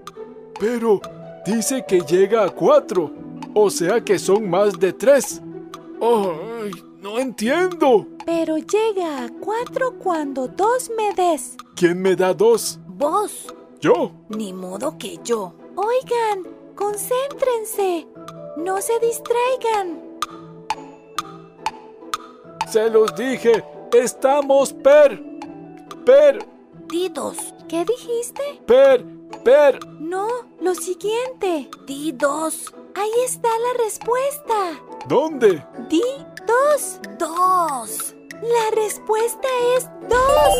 Pero 0.60 1.00
dice 1.44 1.84
que 1.84 2.02
llega 2.02 2.44
a 2.44 2.48
cuatro. 2.48 3.10
O 3.52 3.68
sea 3.68 4.00
que 4.00 4.16
son 4.16 4.48
más 4.48 4.78
de 4.78 4.92
tres. 4.92 5.42
¡Ay! 6.00 6.70
No 7.02 7.18
entiendo. 7.18 8.06
Pero 8.24 8.56
llega 8.58 9.24
a 9.24 9.28
cuatro 9.40 9.94
cuando 9.98 10.46
dos 10.46 10.88
me 10.96 11.12
des. 11.20 11.56
¿Quién 11.74 12.00
me 12.00 12.14
da 12.14 12.32
dos? 12.32 12.78
Vos. 12.86 13.52
Yo. 13.80 14.12
Ni 14.28 14.52
modo 14.52 14.96
que 14.96 15.18
yo. 15.24 15.52
Oigan, 15.74 16.46
concéntrense. 16.76 18.06
No 18.56 18.80
se 18.80 19.00
distraigan. 19.00 20.00
Se 22.70 22.88
los 22.88 23.16
dije. 23.16 23.64
Estamos 23.92 24.72
per. 24.74 25.20
Per. 26.04 26.46
Di 26.86 27.08
dos. 27.08 27.36
¿Qué 27.68 27.84
dijiste? 27.84 28.62
Per. 28.66 29.04
Per. 29.44 29.86
No, 30.00 30.26
lo 30.60 30.74
siguiente. 30.74 31.68
Di 31.86 32.12
dos. 32.12 32.74
Ahí 32.94 33.10
está 33.26 33.48
la 33.48 33.84
respuesta. 33.84 34.80
¿Dónde? 35.06 35.62
Di 35.90 36.02
dos. 36.46 36.98
Dos. 37.18 38.14
La 38.40 38.70
respuesta 38.74 39.48
es 39.76 39.84
dos. 40.08 40.54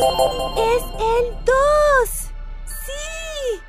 Es 0.58 0.82
el 1.16 1.44
dos. 1.46 2.10
Sí. 2.84 3.60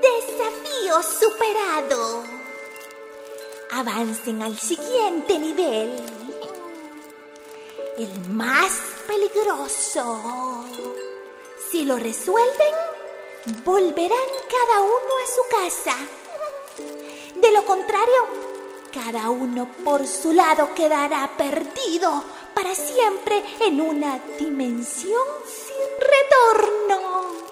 Desafío 0.00 1.02
superado. 1.02 2.24
Avancen 3.72 4.42
al 4.42 4.58
siguiente 4.58 5.38
nivel. 5.38 6.19
El 8.00 8.30
más 8.30 8.80
peligroso. 9.06 10.64
Si 11.70 11.84
lo 11.84 11.98
resuelven, 11.98 12.74
volverán 13.62 14.18
cada 14.48 14.80
uno 14.80 15.12
a 15.22 15.26
su 15.36 15.42
casa. 15.54 15.96
De 17.38 17.52
lo 17.52 17.62
contrario, 17.66 18.26
cada 18.90 19.28
uno 19.28 19.68
por 19.84 20.06
su 20.06 20.32
lado 20.32 20.72
quedará 20.74 21.30
perdido 21.36 22.24
para 22.54 22.74
siempre 22.74 23.44
en 23.66 23.82
una 23.82 24.18
dimensión 24.38 25.26
sin 25.44 25.76
retorno. 26.00 27.50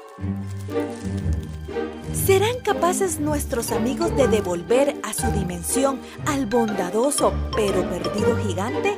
¿Serán 2.26 2.60
capaces 2.60 3.20
nuestros 3.20 3.70
amigos 3.70 4.16
de 4.16 4.28
devolver 4.28 4.98
a 5.02 5.12
su 5.12 5.30
dimensión 5.32 6.00
al 6.24 6.46
bondadoso 6.46 7.34
pero 7.54 7.86
perdido 7.90 8.34
gigante? 8.46 8.96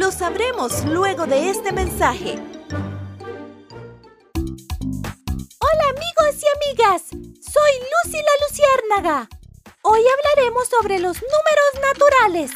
Lo 0.00 0.10
sabremos 0.10 0.82
luego 0.86 1.26
de 1.26 1.50
este 1.50 1.72
mensaje. 1.72 2.38
Hola 5.60 5.84
amigos 5.90 6.42
y 6.42 6.46
amigas, 6.56 7.02
soy 7.10 7.72
Lucy 7.92 8.22
la 8.22 8.32
Luciérnaga. 8.48 9.28
Hoy 9.82 10.00
hablaremos 10.00 10.68
sobre 10.68 11.00
los 11.00 11.18
números 11.20 11.72
naturales. 11.82 12.50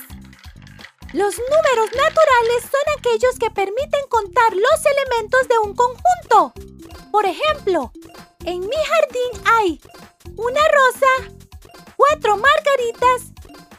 Los 1.12 1.34
números 1.36 1.90
naturales 1.94 2.62
son 2.62 2.98
aquellos 2.98 3.38
que 3.38 3.50
permiten 3.50 4.08
contar 4.08 4.54
los 4.54 4.86
elementos 4.86 5.46
de 5.46 5.58
un 5.58 5.74
conjunto. 5.76 6.54
Por 7.12 7.26
ejemplo, 7.26 7.92
en 8.46 8.60
mi 8.60 8.76
jardín 8.88 9.42
hay 9.44 9.82
una 10.38 10.62
rosa, 10.68 11.30
cuatro 11.94 12.38
margaritas, 12.38 13.34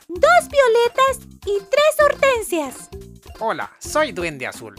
dos 0.08 0.50
violetas 0.52 1.18
y 1.48 1.58
tres 1.62 1.96
hortensias. 2.00 2.90
Hola, 3.40 3.70
soy 3.80 4.14
Duende 4.14 4.48
Azul. 4.48 4.76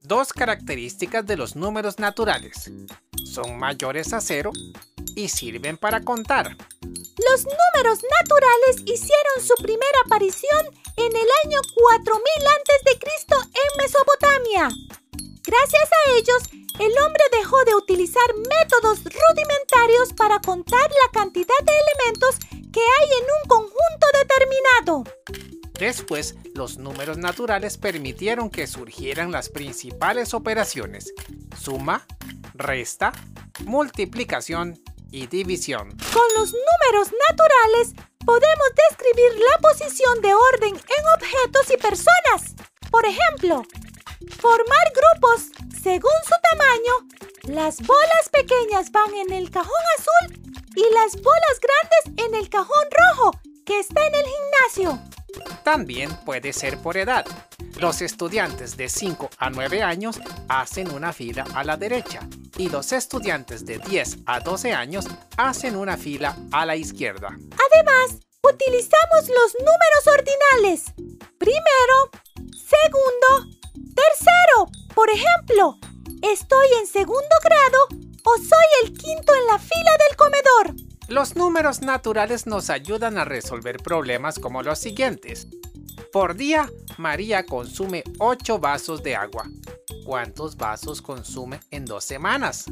Dos 0.00 0.32
características 0.32 1.24
de 1.24 1.36
los 1.36 1.54
números 1.54 2.00
naturales. 2.00 2.68
Son 3.24 3.56
mayores 3.56 4.12
a 4.12 4.20
cero 4.20 4.50
y 5.14 5.28
sirven 5.28 5.76
para 5.76 6.00
contar. 6.00 6.56
Los 6.80 7.44
números 7.44 8.00
naturales 8.20 8.82
hicieron 8.86 9.40
su 9.40 9.54
primera 9.62 9.98
aparición 10.04 10.66
en 10.96 11.14
el 11.14 11.28
año 11.44 11.60
4000 11.74 12.22
a.C. 12.48 12.98
en 13.30 13.82
Mesopotamia. 13.84 14.68
Gracias 15.44 15.88
a 15.92 16.10
ellos, 16.16 16.42
el 16.80 16.92
hombre 17.04 17.22
dejó 17.30 17.64
de 17.64 17.76
utilizar 17.76 18.34
métodos 18.34 18.98
rudimentarios 19.04 20.12
para 20.16 20.40
contar 20.40 20.90
la 20.90 21.20
cantidad 21.20 21.58
de 21.64 21.72
elementos 21.72 22.36
que 22.72 22.80
hay 22.80 23.08
en 23.20 23.26
un 23.42 23.48
conjunto 23.48 24.06
determinado. 24.12 25.61
Después, 25.82 26.36
los 26.54 26.78
números 26.78 27.18
naturales 27.18 27.76
permitieron 27.76 28.50
que 28.50 28.68
surgieran 28.68 29.32
las 29.32 29.48
principales 29.48 30.32
operaciones, 30.32 31.12
suma, 31.60 32.06
resta, 32.54 33.10
multiplicación 33.64 34.80
y 35.10 35.26
división. 35.26 35.88
Con 36.12 36.28
los 36.36 36.54
números 36.54 37.12
naturales 37.28 37.94
podemos 38.24 38.68
describir 38.90 39.32
la 39.50 39.58
posición 39.58 40.20
de 40.20 40.32
orden 40.32 40.76
en 40.76 41.04
objetos 41.16 41.74
y 41.74 41.76
personas. 41.76 42.54
Por 42.88 43.04
ejemplo, 43.04 43.64
formar 44.38 44.92
grupos 44.94 45.48
según 45.82 46.12
su 46.22 46.34
tamaño. 46.48 47.56
Las 47.56 47.78
bolas 47.78 48.28
pequeñas 48.30 48.92
van 48.92 49.12
en 49.16 49.32
el 49.32 49.50
cajón 49.50 49.84
azul 49.98 50.38
y 50.76 50.94
las 50.94 51.20
bolas 51.20 51.58
grandes 51.60 52.24
en 52.24 52.36
el 52.36 52.48
cajón 52.48 52.86
rojo 53.16 53.32
que 53.66 53.80
está 53.80 54.06
en 54.06 54.14
el 54.14 54.24
gimnasio. 54.24 55.21
También 55.62 56.10
puede 56.24 56.52
ser 56.52 56.78
por 56.78 56.96
edad. 56.96 57.24
Los 57.78 58.02
estudiantes 58.02 58.76
de 58.76 58.88
5 58.88 59.30
a 59.38 59.50
9 59.50 59.82
años 59.82 60.20
hacen 60.48 60.92
una 60.92 61.12
fila 61.12 61.44
a 61.54 61.64
la 61.64 61.76
derecha 61.76 62.20
y 62.56 62.68
los 62.68 62.92
estudiantes 62.92 63.64
de 63.64 63.78
10 63.78 64.18
a 64.26 64.40
12 64.40 64.72
años 64.72 65.06
hacen 65.36 65.76
una 65.76 65.96
fila 65.96 66.36
a 66.52 66.66
la 66.66 66.76
izquierda. 66.76 67.28
Además, 67.28 68.20
utilizamos 68.42 69.28
los 69.28 69.56
números 69.58 70.06
ordinales. 70.06 70.92
Primero, 71.38 72.10
segundo, 72.52 73.56
tercero. 73.94 74.70
Por 74.94 75.08
ejemplo, 75.10 75.78
estoy 76.22 76.66
en 76.80 76.86
segundo 76.86 77.36
grado 77.42 77.78
o 78.24 78.36
soy 78.36 78.66
el 78.84 78.92
quinto 78.92 79.34
en 79.34 79.46
la 79.46 79.58
fila 79.58 79.96
del 80.08 80.16
comedor. 80.16 80.91
Los 81.12 81.36
números 81.36 81.82
naturales 81.82 82.46
nos 82.46 82.70
ayudan 82.70 83.18
a 83.18 83.26
resolver 83.26 83.76
problemas 83.76 84.38
como 84.38 84.62
los 84.62 84.78
siguientes. 84.78 85.46
Por 86.10 86.36
día, 86.36 86.70
María 86.96 87.44
consume 87.44 88.02
8 88.18 88.58
vasos 88.58 89.02
de 89.02 89.14
agua. 89.14 89.44
¿Cuántos 90.06 90.56
vasos 90.56 91.02
consume 91.02 91.60
en 91.70 91.84
dos 91.84 92.04
semanas? 92.04 92.64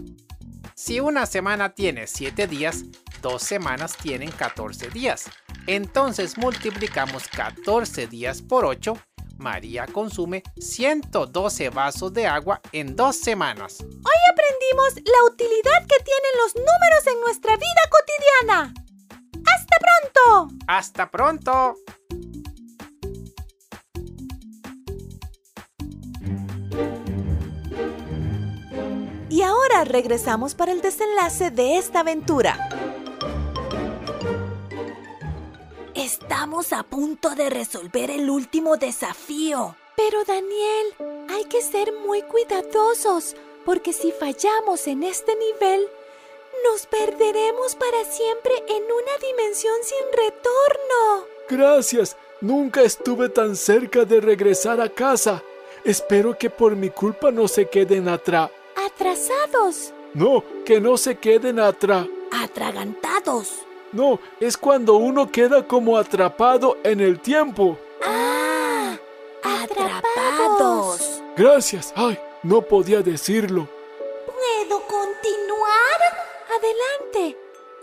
Si 0.74 1.00
una 1.00 1.26
semana 1.26 1.74
tiene 1.74 2.06
7 2.06 2.46
días, 2.46 2.84
dos 3.20 3.42
semanas 3.42 3.94
tienen 3.98 4.30
14 4.30 4.88
días. 4.88 5.26
Entonces 5.66 6.38
multiplicamos 6.38 7.28
14 7.28 8.06
días 8.06 8.40
por 8.40 8.64
8. 8.64 8.96
María 9.40 9.86
consume 9.86 10.42
112 10.58 11.70
vasos 11.70 12.12
de 12.12 12.26
agua 12.26 12.60
en 12.72 12.94
dos 12.94 13.16
semanas. 13.16 13.78
Hoy 13.80 14.20
aprendimos 14.32 14.94
la 15.04 15.24
utilidad 15.32 15.86
que 15.88 16.04
tienen 16.04 16.32
los 16.44 16.54
números 16.54 17.06
en 17.06 17.20
nuestra 17.20 17.56
vida 17.56 17.82
cotidiana. 17.90 18.74
¡Hasta 19.46 19.76
pronto! 19.80 20.54
¡Hasta 20.68 21.10
pronto! 21.10 21.76
Y 29.30 29.42
ahora 29.42 29.84
regresamos 29.84 30.54
para 30.54 30.72
el 30.72 30.82
desenlace 30.82 31.50
de 31.50 31.78
esta 31.78 32.00
aventura. 32.00 32.69
Estamos 36.40 36.72
a 36.72 36.82
punto 36.84 37.34
de 37.34 37.50
resolver 37.50 38.10
el 38.10 38.30
último 38.30 38.78
desafío. 38.78 39.76
Pero 39.94 40.24
Daniel, 40.24 41.26
hay 41.28 41.44
que 41.44 41.60
ser 41.60 41.92
muy 41.92 42.22
cuidadosos, 42.22 43.36
porque 43.66 43.92
si 43.92 44.10
fallamos 44.10 44.86
en 44.86 45.02
este 45.02 45.36
nivel, 45.36 45.86
Nos 46.64 46.86
perderemos 46.86 47.74
para 47.74 48.04
siempre 48.04 48.52
en 48.68 48.82
una 48.84 49.18
dimensión 49.20 49.74
sin 49.82 50.06
retorno. 50.12 51.26
Gracias. 51.50 52.16
Nunca 52.40 52.80
estuve 52.80 53.28
tan 53.28 53.54
cerca 53.54 54.06
de 54.06 54.22
regresar 54.22 54.80
a 54.80 54.88
casa. 54.88 55.42
Espero 55.84 56.38
que 56.38 56.48
por 56.48 56.74
mi 56.74 56.88
culpa 56.88 57.30
no 57.30 57.48
se 57.48 57.66
queden 57.68 58.08
atrás. 58.08 58.50
Atrasados. 58.86 59.92
No, 60.14 60.42
que 60.64 60.80
no 60.80 60.96
se 60.96 61.16
queden 61.16 61.60
atrás. 61.60 62.06
Atragantados. 62.32 63.66
No, 63.92 64.20
es 64.38 64.56
cuando 64.56 64.94
uno 64.94 65.30
queda 65.30 65.66
como 65.66 65.98
atrapado 65.98 66.78
en 66.84 67.00
el 67.00 67.20
tiempo. 67.20 67.78
Ah, 68.04 68.96
Atrapados. 69.42 71.22
Gracias. 71.36 71.92
Ay, 71.96 72.18
no 72.42 72.62
podía 72.62 73.02
decirlo. 73.02 73.68
¿Puedo 74.26 74.80
continuar? 74.86 76.00
Adelante. 76.56 77.36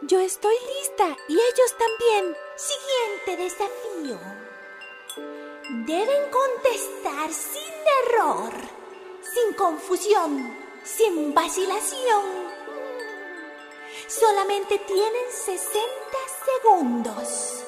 Yo 0.04 0.20
estoy 0.20 0.56
lista 0.80 1.17
y 1.28 1.34
ellos 1.34 1.76
también. 1.78 2.36
Siguiente 2.56 3.43
desafío. 3.43 4.17
Deben 5.86 6.32
contestar 6.32 7.30
sin 7.32 7.74
error, 8.06 8.54
sin 9.34 9.54
confusión, 9.56 10.56
sin 10.84 11.34
vacilación. 11.34 12.57
Solamente 14.08 14.80
tienen 14.80 15.26
60 15.30 15.82
segundos. 16.46 17.63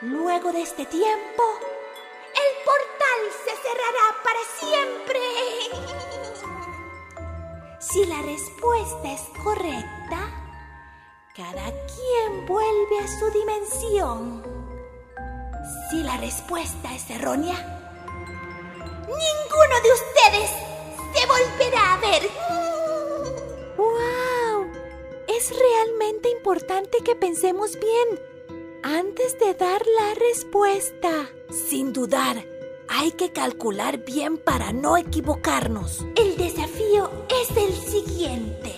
Luego 0.00 0.50
de 0.50 0.62
este 0.62 0.86
tiempo, 0.86 1.42
el 2.34 2.64
portal 2.64 3.20
se 3.44 3.54
cerrará 3.60 4.06
para 4.24 4.40
siempre. 4.58 5.20
Si 7.78 8.06
la 8.06 8.22
respuesta 8.22 9.12
es 9.12 9.20
correcta, 9.44 10.30
cada 11.36 11.70
quien 11.86 12.46
vuelve 12.46 13.00
a 13.00 13.08
su 13.18 13.30
dimensión. 13.30 14.42
Si 15.90 16.02
la 16.02 16.16
respuesta 16.16 16.94
es 16.94 17.10
errónea, 17.10 17.56
ninguno 19.06 19.80
de 19.82 19.92
ustedes 19.92 20.50
se 21.12 21.26
volverá 21.26 21.92
a 21.92 21.96
ver. 21.98 22.30
¡Wow! 23.76 24.31
Es 25.42 25.52
realmente 25.58 26.30
importante 26.30 26.98
que 26.98 27.16
pensemos 27.16 27.76
bien 27.76 28.20
antes 28.84 29.36
de 29.40 29.54
dar 29.54 29.82
la 29.98 30.14
respuesta. 30.14 31.28
Sin 31.50 31.92
dudar, 31.92 32.46
hay 32.86 33.10
que 33.10 33.32
calcular 33.32 34.04
bien 34.04 34.38
para 34.38 34.72
no 34.72 34.96
equivocarnos. 34.96 36.06
El 36.14 36.36
desafío 36.36 37.10
es 37.28 37.56
el 37.56 37.72
siguiente. 37.72 38.72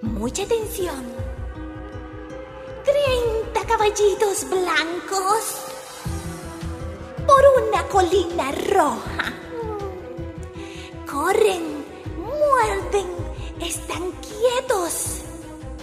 Mucha 0.00 0.42
atención. 0.42 1.04
30 2.84 3.66
caballitos 3.68 4.50
blancos 4.50 5.58
por 7.24 7.68
una 7.68 7.86
colina 7.86 8.50
roja. 8.50 9.32
Corren, 11.08 11.84
muerden, 12.16 13.17
están 13.60 14.10
quietos 14.20 15.22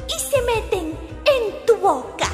y 0.08 0.20
se 0.20 0.42
meten 0.44 0.98
en 1.26 1.66
tu 1.66 1.76
boca. 1.78 2.28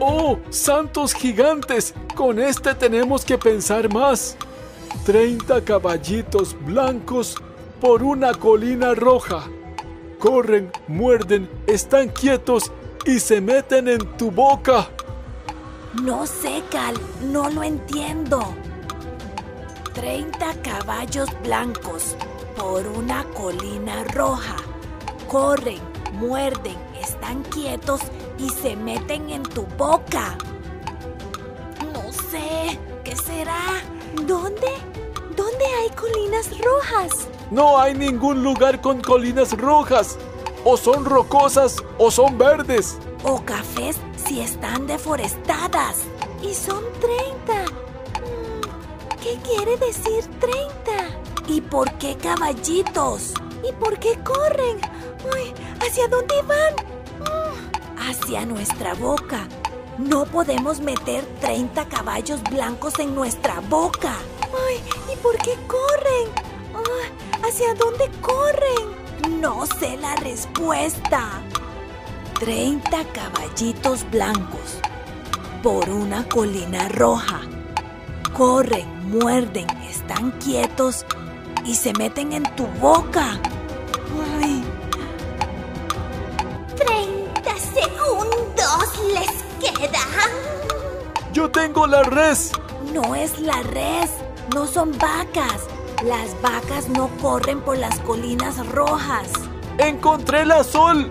¡Oh, 0.00 0.38
santos 0.50 1.14
gigantes! 1.14 1.94
Con 2.14 2.38
este 2.40 2.74
tenemos 2.74 3.24
que 3.24 3.38
pensar 3.38 3.92
más. 3.92 4.36
30 5.04 5.62
caballitos 5.64 6.56
blancos 6.66 7.36
por 7.80 8.02
una 8.02 8.32
colina 8.34 8.94
roja. 8.94 9.44
Corren, 10.18 10.70
muerden, 10.88 11.48
están 11.66 12.08
quietos 12.08 12.72
y 13.04 13.20
se 13.20 13.40
meten 13.40 13.88
en 13.88 14.16
tu 14.16 14.30
boca. 14.30 14.88
No 15.94 16.26
sé, 16.26 16.62
Cal, 16.70 16.94
no 17.22 17.48
lo 17.48 17.62
entiendo. 17.62 18.54
30 19.94 20.54
caballos 20.62 21.28
blancos 21.42 22.14
por 22.56 22.86
una 22.86 23.24
colina 23.32 24.04
roja. 24.04 24.56
Corren, 25.28 25.80
muerden, 26.12 26.76
están 27.00 27.42
quietos 27.44 28.02
y 28.38 28.50
se 28.50 28.76
meten 28.76 29.30
en 29.30 29.42
tu 29.42 29.62
boca. 29.78 30.36
No 31.94 32.12
sé, 32.12 32.78
¿qué 33.02 33.16
será? 33.16 33.82
¿Dónde? 34.26 34.68
¿Dónde 35.34 35.64
hay 35.80 35.88
colinas 35.96 36.50
rojas? 36.58 37.28
No 37.50 37.80
hay 37.80 37.94
ningún 37.94 38.42
lugar 38.42 38.82
con 38.82 39.00
colinas 39.00 39.56
rojas. 39.56 40.18
O 40.64 40.76
son 40.76 41.06
rocosas 41.06 41.82
o 41.96 42.10
son 42.10 42.36
verdes. 42.36 42.98
O 43.24 43.42
cafés 43.42 43.96
si 44.28 44.40
están 44.40 44.86
deforestadas. 44.86 45.96
Y 46.42 46.54
son 46.54 46.84
30. 47.00 47.62
Mm, 48.20 49.18
¿Qué 49.22 49.38
quiere 49.42 49.76
decir 49.78 50.24
30? 50.38 51.48
¿Y 51.48 51.60
por 51.62 51.90
qué 51.94 52.16
caballitos? 52.16 53.32
¿Y 53.66 53.72
por 53.72 53.98
qué 53.98 54.18
corren? 54.22 54.78
¿Hacia 55.80 56.06
dónde 56.08 56.34
van? 56.42 56.74
Mm, 57.20 58.08
Hacia 58.08 58.44
nuestra 58.44 58.94
boca. 58.94 59.48
No 59.96 60.26
podemos 60.26 60.80
meter 60.80 61.24
30 61.40 61.86
caballos 61.88 62.42
blancos 62.44 62.98
en 62.98 63.14
nuestra 63.14 63.60
boca. 63.60 64.14
Ay, 64.68 64.80
¿y 65.12 65.16
por 65.16 65.36
qué 65.38 65.54
corren? 65.66 66.28
¿Hacia 67.42 67.74
dónde 67.74 68.10
corren? 68.20 69.40
No 69.40 69.66
sé 69.66 69.96
la 69.96 70.14
respuesta. 70.16 71.40
30 72.38 73.04
caballitos 73.12 74.08
blancos 74.12 74.78
por 75.60 75.90
una 75.90 76.22
colina 76.28 76.88
roja. 76.88 77.40
Corren, 78.32 78.86
muerden, 79.10 79.66
están 79.80 80.30
quietos 80.32 81.04
y 81.64 81.74
se 81.74 81.92
meten 81.94 82.32
en 82.32 82.44
tu 82.54 82.64
boca. 82.80 83.40
Ay, 84.40 84.62
30 86.76 87.56
segundos 87.74 89.00
les 89.12 89.72
quedan. 89.72 90.30
Yo 91.32 91.50
tengo 91.50 91.88
la 91.88 92.04
res. 92.04 92.52
no 92.94 93.16
es 93.16 93.40
la 93.40 93.60
res, 93.64 94.10
no 94.54 94.68
son 94.68 94.92
vacas. 94.96 95.66
Las 96.04 96.40
vacas 96.40 96.88
no 96.88 97.08
corren 97.20 97.60
por 97.60 97.76
las 97.76 97.98
colinas 98.00 98.64
rojas. 98.68 99.26
Encontré 99.78 100.46
la 100.46 100.62
sol. 100.62 101.10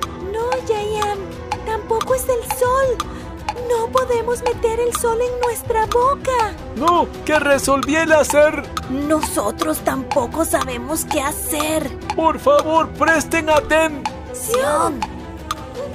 Jayan, 0.67 1.17
tampoco 1.65 2.15
es 2.15 2.23
el 2.23 2.43
sol. 2.57 2.97
No 3.69 3.87
podemos 3.91 4.41
meter 4.43 4.79
el 4.79 4.95
sol 4.97 5.19
en 5.21 5.39
nuestra 5.41 5.85
boca. 5.85 6.53
No, 6.75 7.07
que 7.25 7.39
resolví 7.39 7.95
el 7.95 8.11
hacer. 8.11 8.63
Nosotros 8.89 9.79
tampoco 9.79 10.45
sabemos 10.45 11.05
qué 11.05 11.21
hacer. 11.21 11.89
Por 12.15 12.39
favor, 12.39 12.89
presten 12.89 13.49
atención. 13.49 14.99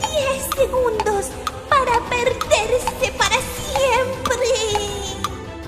10 0.01 0.49
segundos 0.57 1.31
para 1.69 2.01
perderse 2.09 3.13
para 3.17 3.37
siempre. 3.37 4.23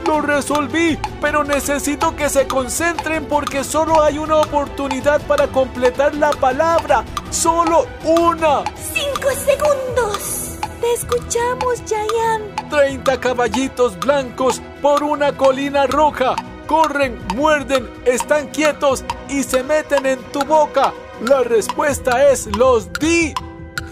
Lo 0.06 0.20
resolví, 0.20 0.98
pero 1.20 1.44
necesito 1.44 2.14
que 2.14 2.28
se 2.28 2.46
concentren 2.46 3.26
porque 3.26 3.64
solo 3.64 4.02
hay 4.02 4.18
una 4.18 4.36
oportunidad 4.36 5.22
para 5.22 5.46
completar 5.48 6.14
la 6.14 6.30
palabra. 6.30 7.04
Solo 7.34 7.86
una. 8.04 8.62
5 8.92 9.30
segundos. 9.44 10.58
Te 10.80 10.92
escuchamos, 10.92 11.82
Jayan. 11.84 12.54
30 12.70 13.20
caballitos 13.20 13.98
blancos 13.98 14.62
por 14.80 15.02
una 15.02 15.36
colina 15.36 15.88
roja. 15.88 16.36
Corren, 16.68 17.18
muerden, 17.34 17.90
están 18.04 18.46
quietos 18.48 19.04
y 19.28 19.42
se 19.42 19.64
meten 19.64 20.06
en 20.06 20.22
tu 20.30 20.44
boca. 20.44 20.94
La 21.22 21.42
respuesta 21.42 22.30
es 22.30 22.46
los 22.56 22.90
di. 22.94 23.34
3, 23.34 23.90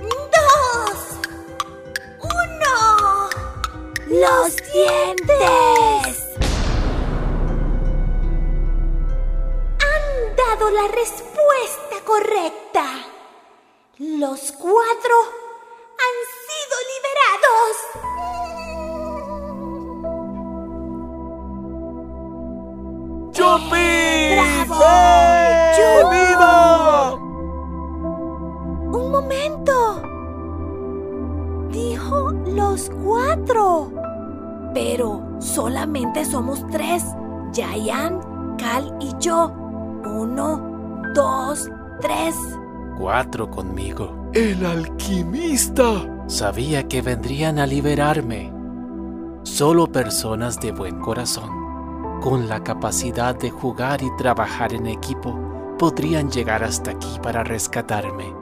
2, 0.00 0.08
1. 2.18 2.30
los 4.08 4.56
dientes. 4.72 6.24
Han 9.80 10.36
dado 10.36 10.70
la 10.70 10.88
respuesta 10.88 11.27
correcta. 12.08 12.84
Los 13.98 14.52
cuatro 14.52 15.14
han 16.04 16.16
sido 16.46 16.76
liberados. 16.94 17.74
¡Yupi! 23.34 23.88
¡Bravo! 24.34 24.90
¡Yujú! 25.76 26.08
¡Viva! 26.10 27.14
Un 28.90 29.04
momento. 29.10 29.74
Dijo 31.70 32.32
los 32.46 32.90
cuatro. 33.04 33.92
Pero 34.72 35.06
solamente 35.40 36.24
somos 36.24 36.66
tres. 36.70 37.04
Yayan, 37.52 38.56
Cal 38.56 38.96
y 38.98 39.14
yo. 39.18 39.52
Uno, 40.04 40.67
dos, 41.18 41.68
tres. 42.00 42.36
Cuatro 42.96 43.50
conmigo. 43.50 44.30
¡El 44.32 44.64
alquimista! 44.64 45.84
Sabía 46.28 46.86
que 46.86 47.02
vendrían 47.02 47.58
a 47.58 47.66
liberarme. 47.66 48.52
Solo 49.42 49.90
personas 49.90 50.60
de 50.60 50.70
buen 50.70 51.00
corazón, 51.00 51.50
con 52.20 52.48
la 52.48 52.62
capacidad 52.62 53.34
de 53.34 53.50
jugar 53.50 54.00
y 54.00 54.16
trabajar 54.16 54.72
en 54.72 54.86
equipo, 54.86 55.36
podrían 55.76 56.30
llegar 56.30 56.62
hasta 56.62 56.92
aquí 56.92 57.18
para 57.20 57.42
rescatarme. 57.42 58.32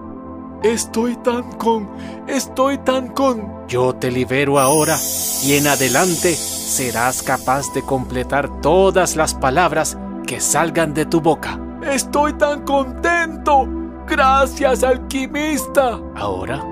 Estoy 0.62 1.16
tan 1.16 1.52
con... 1.52 1.88
Estoy 2.26 2.76
tan 2.78 3.08
con... 3.08 3.66
Yo 3.68 3.94
te 3.94 4.10
libero 4.10 4.58
ahora 4.58 4.98
y 5.42 5.54
en 5.54 5.66
adelante 5.66 6.34
serás 6.34 7.22
capaz 7.22 7.72
de 7.72 7.82
completar 7.82 8.60
todas 8.60 9.16
las 9.16 9.32
palabras 9.32 9.96
que 10.26 10.40
salgan 10.40 10.92
de 10.92 11.06
tu 11.06 11.20
boca. 11.22 11.65
Estoy 11.90 12.32
tan 12.34 12.62
contento. 12.62 13.68
Gracias, 14.06 14.82
alquimista. 14.82 16.00
Ahora 16.14 16.64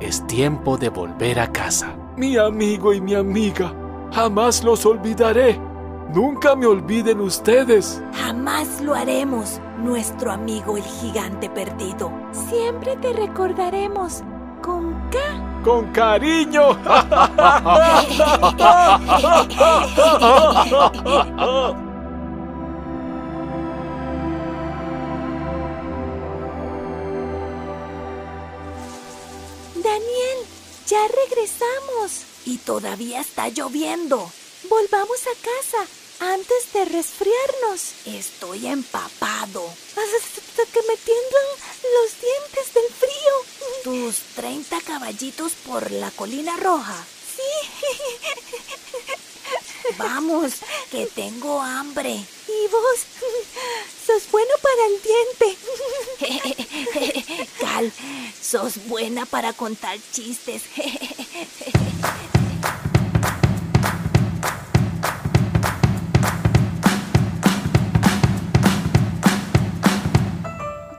es 0.00 0.26
tiempo 0.26 0.76
de 0.76 0.88
volver 0.88 1.38
a 1.40 1.50
casa. 1.50 1.94
Mi 2.16 2.36
amigo 2.36 2.92
y 2.92 3.00
mi 3.00 3.14
amiga, 3.14 3.72
jamás 4.12 4.62
los 4.62 4.84
olvidaré. 4.86 5.58
Nunca 6.12 6.56
me 6.56 6.66
olviden 6.66 7.20
ustedes. 7.20 8.02
Jamás 8.14 8.80
lo 8.80 8.94
haremos, 8.94 9.60
nuestro 9.78 10.32
amigo 10.32 10.76
el 10.76 10.82
gigante 10.82 11.48
perdido. 11.48 12.12
Siempre 12.32 12.96
te 12.96 13.12
recordaremos 13.12 14.22
con 14.62 14.92
K. 15.10 15.18
Con 15.62 15.86
cariño. 15.92 16.76
ya 30.90 31.06
regresamos. 31.06 32.26
Y 32.44 32.58
todavía 32.58 33.20
está 33.20 33.48
lloviendo. 33.48 34.30
Volvamos 34.68 35.20
a 35.26 35.34
casa 35.40 35.86
antes 36.32 36.72
de 36.72 36.84
resfriarnos. 36.84 38.06
Estoy 38.06 38.66
empapado. 38.66 39.64
Hasta 39.66 40.66
que 40.72 40.80
me 40.88 40.96
tiemblan 40.96 41.48
los 41.94 42.20
dientes 42.20 42.74
del 42.74 42.88
frío. 42.92 43.34
¿Tus 43.84 44.16
30 44.34 44.80
caballitos 44.80 45.52
por 45.66 45.90
la 45.92 46.10
colina 46.10 46.56
roja? 46.56 47.04
Sí. 47.36 47.42
Vamos, 49.98 50.54
que 50.90 51.06
tengo 51.06 51.60
hambre. 51.60 52.10
¿Y 52.10 52.68
vos? 52.70 53.00
Sos 54.06 54.30
bueno 54.30 54.50
para 54.62 54.86
el 54.86 55.00
diente. 55.02 55.56
Cal, 57.60 57.92
sos 58.40 58.86
buena 58.88 59.26
para 59.26 59.52
contar 59.52 59.98
chistes. 60.12 60.62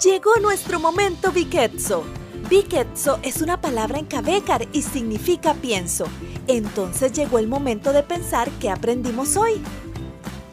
Llegó 0.04 0.36
nuestro 0.38 0.80
momento 0.80 1.32
Biketso. 1.32 2.04
Biketso 2.50 3.20
es 3.22 3.42
una 3.42 3.62
palabra 3.62 4.00
en 4.00 4.06
Cabécar 4.06 4.68
y 4.74 4.82
significa 4.82 5.54
pienso. 5.54 6.08
Entonces 6.52 7.14
llegó 7.14 7.40
el 7.40 7.48
momento 7.48 7.94
de 7.94 8.04
pensar 8.04 8.52
qué 8.60 8.70
aprendimos 8.70 9.38
hoy. 9.38 9.62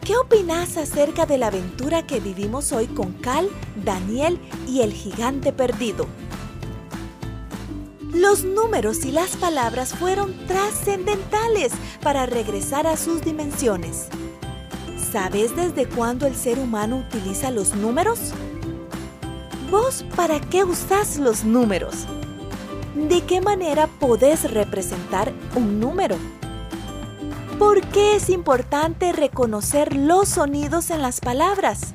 ¿Qué 0.01 0.17
opinas 0.17 0.77
acerca 0.77 1.27
de 1.27 1.39
la 1.39 1.49
aventura 1.49 2.07
que 2.07 2.21
vivimos 2.21 2.71
hoy 2.71 2.87
con 2.87 3.15
Cal, 3.15 3.49
Daniel 3.85 4.39
y 4.69 4.83
el 4.83 4.93
gigante 4.93 5.53
perdido? 5.53 6.07
Los 8.13 8.45
números 8.45 9.05
y 9.05 9.11
las 9.11 9.37
palabras 9.37 9.93
fueron 9.93 10.47
trascendentales 10.47 11.73
para 12.01 12.27
regresar 12.27 12.87
a 12.87 12.97
sus 12.97 13.23
dimensiones. 13.23 14.07
¿Sabes 15.11 15.57
desde 15.57 15.89
cuándo 15.89 16.29
el 16.29 16.37
ser 16.37 16.61
humano 16.61 17.05
utiliza 17.09 17.51
los 17.51 17.75
números? 17.75 18.33
¿Vos 19.69 20.05
para 20.15 20.41
qué 20.41 20.63
usás 20.63 21.19
los 21.19 21.43
números? 21.43 22.07
¿De 23.07 23.23
qué 23.23 23.41
manera 23.41 23.87
podés 23.87 24.51
representar 24.51 25.33
un 25.55 25.79
número? 25.79 26.17
¿Por 27.57 27.81
qué 27.87 28.17
es 28.17 28.29
importante 28.29 29.13
reconocer 29.13 29.95
los 29.95 30.29
sonidos 30.29 30.91
en 30.91 31.01
las 31.01 31.21
palabras? 31.21 31.95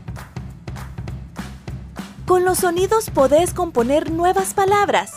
Con 2.25 2.45
los 2.45 2.59
sonidos 2.59 3.09
podés 3.09 3.53
componer 3.53 4.11
nuevas 4.11 4.53
palabras. 4.53 5.11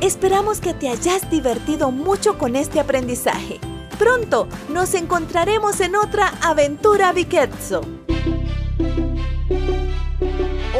Esperamos 0.00 0.60
que 0.60 0.74
te 0.74 0.88
hayas 0.88 1.30
divertido 1.30 1.92
mucho 1.92 2.38
con 2.38 2.56
este 2.56 2.80
aprendizaje. 2.80 3.60
Pronto 4.00 4.48
nos 4.68 4.94
encontraremos 4.94 5.80
en 5.80 5.94
otra 5.94 6.34
aventura 6.42 7.12
Biketso. 7.12 7.82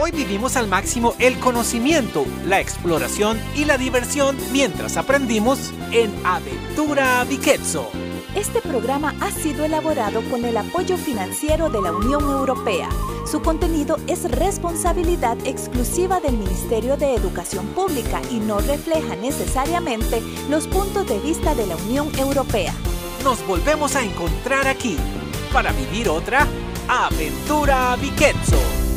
Hoy 0.00 0.12
vivimos 0.12 0.56
al 0.56 0.68
máximo 0.68 1.14
el 1.18 1.38
conocimiento, 1.40 2.24
la 2.46 2.60
exploración 2.60 3.40
y 3.56 3.64
la 3.64 3.78
diversión 3.78 4.36
mientras 4.52 4.96
aprendimos 4.96 5.72
en 5.90 6.14
Aventura 6.24 7.24
Biketso. 7.24 7.90
Este 8.36 8.60
programa 8.60 9.16
ha 9.20 9.32
sido 9.32 9.64
elaborado 9.64 10.22
con 10.30 10.44
el 10.44 10.56
apoyo 10.56 10.96
financiero 10.96 11.68
de 11.68 11.82
la 11.82 11.90
Unión 11.90 12.22
Europea. 12.22 12.88
Su 13.26 13.42
contenido 13.42 13.96
es 14.06 14.30
responsabilidad 14.30 15.36
exclusiva 15.44 16.20
del 16.20 16.36
Ministerio 16.36 16.96
de 16.96 17.16
Educación 17.16 17.66
Pública 17.68 18.20
y 18.30 18.38
no 18.38 18.60
refleja 18.60 19.16
necesariamente 19.16 20.22
los 20.48 20.68
puntos 20.68 21.08
de 21.08 21.18
vista 21.18 21.56
de 21.56 21.66
la 21.66 21.76
Unión 21.76 22.08
Europea. 22.18 22.72
Nos 23.24 23.44
volvemos 23.48 23.96
a 23.96 24.04
encontrar 24.04 24.68
aquí 24.68 24.96
para 25.52 25.72
vivir 25.72 26.08
otra 26.08 26.46
Aventura 26.86 27.96
Biketso. 27.96 28.87